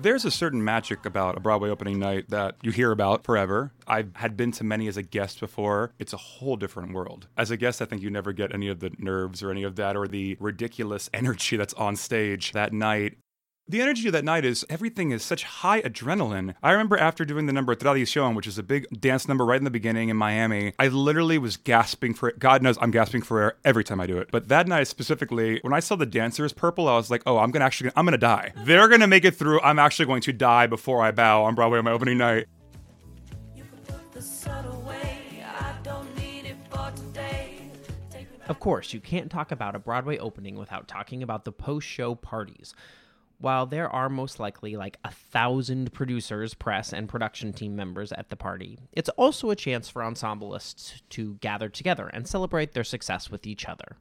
There's 0.00 0.24
a 0.24 0.30
certain 0.30 0.64
magic 0.64 1.06
about 1.06 1.36
a 1.36 1.40
Broadway 1.40 1.70
opening 1.70 1.98
night 2.00 2.28
that 2.30 2.56
you 2.62 2.72
hear 2.72 2.90
about 2.90 3.24
forever. 3.24 3.72
I 3.86 4.06
had 4.14 4.36
been 4.36 4.50
to 4.52 4.64
many 4.64 4.88
as 4.88 4.96
a 4.96 5.02
guest 5.02 5.38
before. 5.38 5.92
It's 5.98 6.12
a 6.12 6.16
whole 6.16 6.56
different 6.56 6.92
world. 6.92 7.28
As 7.36 7.52
a 7.52 7.56
guest, 7.56 7.80
I 7.80 7.84
think 7.84 8.02
you 8.02 8.10
never 8.10 8.32
get 8.32 8.52
any 8.52 8.68
of 8.68 8.80
the 8.80 8.90
nerves 8.98 9.42
or 9.42 9.50
any 9.50 9.62
of 9.62 9.76
that 9.76 9.96
or 9.96 10.08
the 10.08 10.36
ridiculous 10.40 11.08
energy 11.14 11.56
that's 11.56 11.74
on 11.74 11.94
stage 11.94 12.52
that 12.52 12.72
night. 12.72 13.16
The 13.68 13.80
energy 13.80 14.08
of 14.08 14.12
that 14.12 14.24
night 14.24 14.44
is 14.44 14.66
everything 14.68 15.12
is 15.12 15.22
such 15.22 15.44
high 15.44 15.80
adrenaline. 15.82 16.56
I 16.64 16.72
remember 16.72 16.98
after 16.98 17.24
doing 17.24 17.46
the 17.46 17.52
number 17.52 17.76
Tradición, 17.76 18.34
which 18.34 18.48
is 18.48 18.58
a 18.58 18.62
big 18.62 18.88
dance 19.00 19.28
number 19.28 19.44
right 19.44 19.56
in 19.56 19.62
the 19.62 19.70
beginning 19.70 20.08
in 20.08 20.16
Miami, 20.16 20.72
I 20.80 20.88
literally 20.88 21.38
was 21.38 21.56
gasping 21.56 22.12
for 22.12 22.28
it. 22.28 22.40
God 22.40 22.60
knows 22.60 22.76
I'm 22.80 22.90
gasping 22.90 23.22
for 23.22 23.40
air 23.40 23.56
every 23.64 23.84
time 23.84 24.00
I 24.00 24.08
do 24.08 24.18
it. 24.18 24.30
But 24.32 24.48
that 24.48 24.66
night 24.66 24.88
specifically, 24.88 25.60
when 25.62 25.72
I 25.72 25.78
saw 25.78 25.94
the 25.94 26.06
dancers 26.06 26.52
purple, 26.52 26.88
I 26.88 26.96
was 26.96 27.08
like, 27.08 27.22
oh, 27.24 27.38
I'm 27.38 27.52
gonna 27.52 27.64
actually, 27.64 27.92
I'm 27.94 28.04
gonna 28.04 28.18
die. 28.18 28.52
They're 28.64 28.88
gonna 28.88 29.06
make 29.06 29.24
it 29.24 29.36
through. 29.36 29.60
I'm 29.60 29.78
actually 29.78 30.06
going 30.06 30.22
to 30.22 30.32
die 30.32 30.66
before 30.66 31.00
I 31.00 31.12
bow 31.12 31.44
on 31.44 31.54
Broadway 31.54 31.78
on 31.78 31.84
my 31.84 31.92
opening 31.92 32.18
night. 32.18 32.46
Of 38.48 38.58
course, 38.58 38.92
you 38.92 39.00
can't 39.00 39.30
talk 39.30 39.52
about 39.52 39.76
a 39.76 39.78
Broadway 39.78 40.18
opening 40.18 40.56
without 40.56 40.88
talking 40.88 41.22
about 41.22 41.44
the 41.44 41.52
post 41.52 41.86
show 41.86 42.16
parties. 42.16 42.74
While 43.42 43.66
there 43.66 43.90
are 43.90 44.08
most 44.08 44.38
likely 44.38 44.76
like 44.76 44.98
a 45.04 45.10
thousand 45.10 45.92
producers, 45.92 46.54
press, 46.54 46.92
and 46.92 47.08
production 47.08 47.52
team 47.52 47.74
members 47.74 48.12
at 48.12 48.30
the 48.30 48.36
party, 48.36 48.78
it's 48.92 49.08
also 49.08 49.50
a 49.50 49.56
chance 49.56 49.88
for 49.88 50.00
ensemblists 50.02 51.02
to 51.10 51.34
gather 51.40 51.68
together 51.68 52.06
and 52.06 52.28
celebrate 52.28 52.72
their 52.72 52.84
success 52.84 53.32
with 53.32 53.44
each 53.44 53.66
other. 53.66 53.96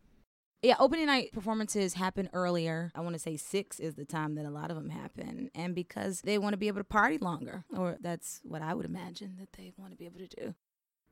Yeah, 0.61 0.75
opening 0.77 1.07
night 1.07 1.31
performances 1.31 1.95
happen 1.95 2.29
earlier. 2.33 2.91
I 2.93 3.01
want 3.01 3.13
to 3.13 3.19
say 3.19 3.35
six 3.35 3.79
is 3.79 3.95
the 3.95 4.05
time 4.05 4.35
that 4.35 4.45
a 4.45 4.51
lot 4.51 4.69
of 4.69 4.75
them 4.75 4.91
happen. 4.91 5.49
And 5.55 5.73
because 5.73 6.21
they 6.21 6.37
want 6.37 6.53
to 6.53 6.57
be 6.57 6.67
able 6.67 6.81
to 6.81 6.83
party 6.83 7.17
longer, 7.17 7.65
or 7.75 7.97
that's 7.99 8.41
what 8.43 8.61
I 8.61 8.75
would 8.75 8.85
imagine 8.85 9.37
that 9.39 9.53
they 9.53 9.73
want 9.75 9.91
to 9.91 9.97
be 9.97 10.05
able 10.05 10.19
to 10.19 10.27
do. 10.27 10.53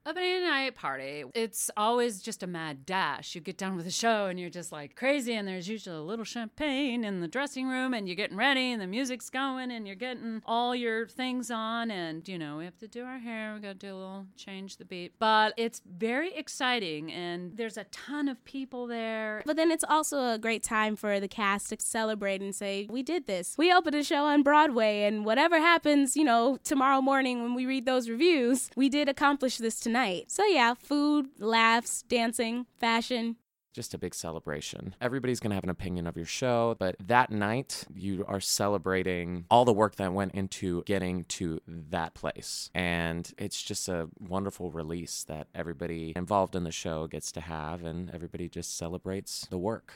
Opening 0.05 0.43
night 0.43 0.75
party, 0.75 1.25
it's 1.35 1.69
always 1.75 2.21
just 2.21 2.41
a 2.41 2.47
mad 2.47 2.85
dash. 2.85 3.35
You 3.35 3.41
get 3.41 3.57
done 3.57 3.75
with 3.75 3.83
the 3.83 3.91
show 3.91 4.27
and 4.27 4.39
you're 4.39 4.49
just 4.49 4.71
like 4.71 4.95
crazy, 4.95 5.33
and 5.33 5.45
there's 5.45 5.67
usually 5.67 5.97
a 5.97 6.01
little 6.01 6.23
champagne 6.23 7.03
in 7.03 7.19
the 7.19 7.27
dressing 7.27 7.67
room, 7.67 7.93
and 7.93 8.07
you're 8.07 8.15
getting 8.15 8.38
ready, 8.38 8.71
and 8.71 8.81
the 8.81 8.88
music's 8.88 9.29
going, 9.29 9.71
and 9.71 9.85
you're 9.85 9.97
getting 9.97 10.41
all 10.45 10.73
your 10.73 11.05
things 11.05 11.51
on. 11.51 11.91
And, 11.91 12.27
you 12.29 12.39
know, 12.39 12.57
we 12.57 12.63
have 12.63 12.77
to 12.77 12.88
do 12.88 13.03
our 13.03 13.19
hair, 13.19 13.53
we 13.53 13.59
got 13.59 13.79
to 13.79 13.88
do 13.88 13.93
a 13.93 13.97
little 13.97 14.25
change 14.38 14.77
the 14.77 14.85
beat. 14.85 15.13
But 15.19 15.53
it's 15.57 15.81
very 15.85 16.33
exciting, 16.33 17.12
and 17.12 17.57
there's 17.57 17.77
a 17.77 17.83
ton 17.85 18.29
of 18.29 18.43
people 18.45 18.88
there. 18.88 19.43
But 19.45 19.57
then 19.57 19.69
it's 19.69 19.83
also 19.88 20.31
a 20.31 20.39
great 20.39 20.63
time 20.63 20.95
for 20.95 21.19
the 21.19 21.27
cast 21.27 21.69
to 21.69 21.77
celebrate 21.77 22.41
and 22.41 22.55
say, 22.55 22.88
We 22.89 23.03
did 23.03 23.27
this. 23.27 23.55
We 23.57 23.71
opened 23.71 23.95
a 23.95 24.03
show 24.03 24.23
on 24.23 24.43
Broadway, 24.43 25.03
and 25.03 25.25
whatever 25.25 25.59
happens, 25.59 26.15
you 26.15 26.23
know, 26.23 26.57
tomorrow 26.63 27.01
morning 27.01 27.43
when 27.43 27.53
we 27.53 27.65
read 27.65 27.85
those 27.85 28.09
reviews, 28.09 28.69
we 28.77 28.88
did 28.88 29.09
accomplish 29.09 29.57
this 29.57 29.79
tonight. 29.79 29.88
So, 30.28 30.45
yeah, 30.45 30.73
food, 30.73 31.28
laughs, 31.39 32.04
dancing, 32.04 32.65
fashion. 32.80 33.38
Just 33.71 33.93
a 33.93 33.99
big 33.99 34.15
celebration. 34.15 34.95
Everybody's 34.99 35.39
going 35.39 35.52
to 35.52 35.56
have 35.56 35.63
an 35.63 35.69
opinion 35.69 36.08
of 36.08 36.17
your 36.17 36.25
show, 36.25 36.75
but 36.80 36.95
that 37.06 37.30
night 37.32 37.86
you 37.93 38.25
are 38.28 38.39
celebrating 38.39 39.45
all 39.52 39.63
the 39.63 39.71
work 39.73 39.95
that 39.97 40.12
went 40.12 40.34
into 40.34 40.84
getting 40.86 41.23
to 41.25 41.60
that 41.67 42.15
place. 42.15 42.71
And 42.73 43.32
it's 43.38 43.62
just 43.62 43.88
a 43.88 44.10
wonderful 44.19 44.71
release 44.71 45.23
that 45.25 45.47
everybody 45.54 46.13
involved 46.15 46.56
in 46.56 46.63
the 46.63 46.71
show 46.71 47.06
gets 47.06 47.32
to 47.34 47.41
have, 47.41 47.84
and 47.84 48.10
everybody 48.10 48.49
just 48.49 48.75
celebrates 48.75 49.45
the 49.52 49.60
work. 49.60 49.93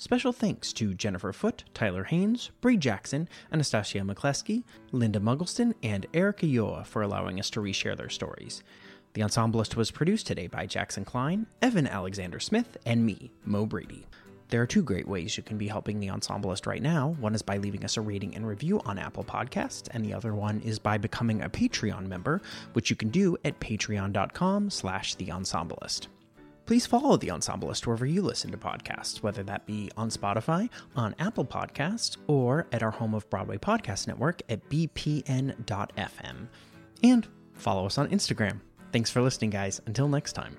Special 0.00 0.32
thanks 0.32 0.72
to 0.74 0.90
Jenifer 0.90 1.34
Foote, 1.34 1.64
Tyler 1.74 2.04
Hanes, 2.04 2.52
Bre 2.60 2.74
Jackson, 2.74 3.28
Anastacia 3.52 4.08
McCleskey, 4.08 4.62
Linda 4.92 5.18
Mugleston, 5.18 5.74
and 5.82 6.06
Eric 6.14 6.38
Ulloa 6.38 6.86
for 6.86 7.02
allowing 7.02 7.40
us 7.40 7.50
to 7.50 7.60
reshare 7.60 7.96
their 7.96 8.08
stories. 8.08 8.62
The 9.14 9.22
Ensemblist 9.22 9.74
was 9.74 9.90
produced 9.90 10.28
today 10.28 10.46
by 10.46 10.66
Jackson 10.66 11.04
Klein, 11.04 11.48
Evan 11.62 11.88
Alexander 11.88 12.38
Smith, 12.38 12.76
and 12.86 13.04
me, 13.04 13.32
Mo 13.44 13.66
Brady. 13.66 14.06
There 14.50 14.62
are 14.62 14.68
two 14.68 14.84
great 14.84 15.08
ways 15.08 15.36
you 15.36 15.42
can 15.42 15.58
be 15.58 15.66
helping 15.66 15.98
the 15.98 16.10
Ensemblist 16.10 16.68
right 16.68 16.80
now. 16.80 17.16
One 17.18 17.34
is 17.34 17.42
by 17.42 17.56
leaving 17.56 17.84
us 17.84 17.96
a 17.96 18.00
rating 18.00 18.36
and 18.36 18.46
review 18.46 18.80
on 18.84 19.00
Apple 19.00 19.24
Podcasts, 19.24 19.88
and 19.90 20.04
the 20.04 20.14
other 20.14 20.32
one 20.32 20.60
is 20.60 20.78
by 20.78 20.96
becoming 20.98 21.42
a 21.42 21.50
Patreon 21.50 22.06
member, 22.06 22.40
which 22.74 22.88
you 22.88 22.94
can 22.94 23.08
do 23.08 23.36
at 23.44 23.58
patreon.com 23.58 24.70
slash 24.70 25.16
the 25.16 25.32
Ensemblist. 25.32 26.06
Please 26.68 26.84
follow 26.84 27.16
the 27.16 27.28
Ensemblist 27.28 27.86
wherever 27.86 28.04
you 28.04 28.20
listen 28.20 28.50
to 28.50 28.58
podcasts, 28.58 29.22
whether 29.22 29.42
that 29.42 29.64
be 29.64 29.90
on 29.96 30.10
Spotify, 30.10 30.68
on 30.94 31.14
Apple 31.18 31.46
Podcasts, 31.46 32.18
or 32.26 32.66
at 32.72 32.82
our 32.82 32.90
home 32.90 33.14
of 33.14 33.28
Broadway 33.30 33.56
Podcast 33.56 34.06
Network 34.06 34.42
at 34.50 34.68
bpn.fm. 34.68 36.46
And 37.02 37.26
follow 37.54 37.86
us 37.86 37.96
on 37.96 38.10
Instagram. 38.10 38.60
Thanks 38.92 39.10
for 39.10 39.22
listening, 39.22 39.48
guys. 39.48 39.80
Until 39.86 40.08
next 40.08 40.34
time. 40.34 40.58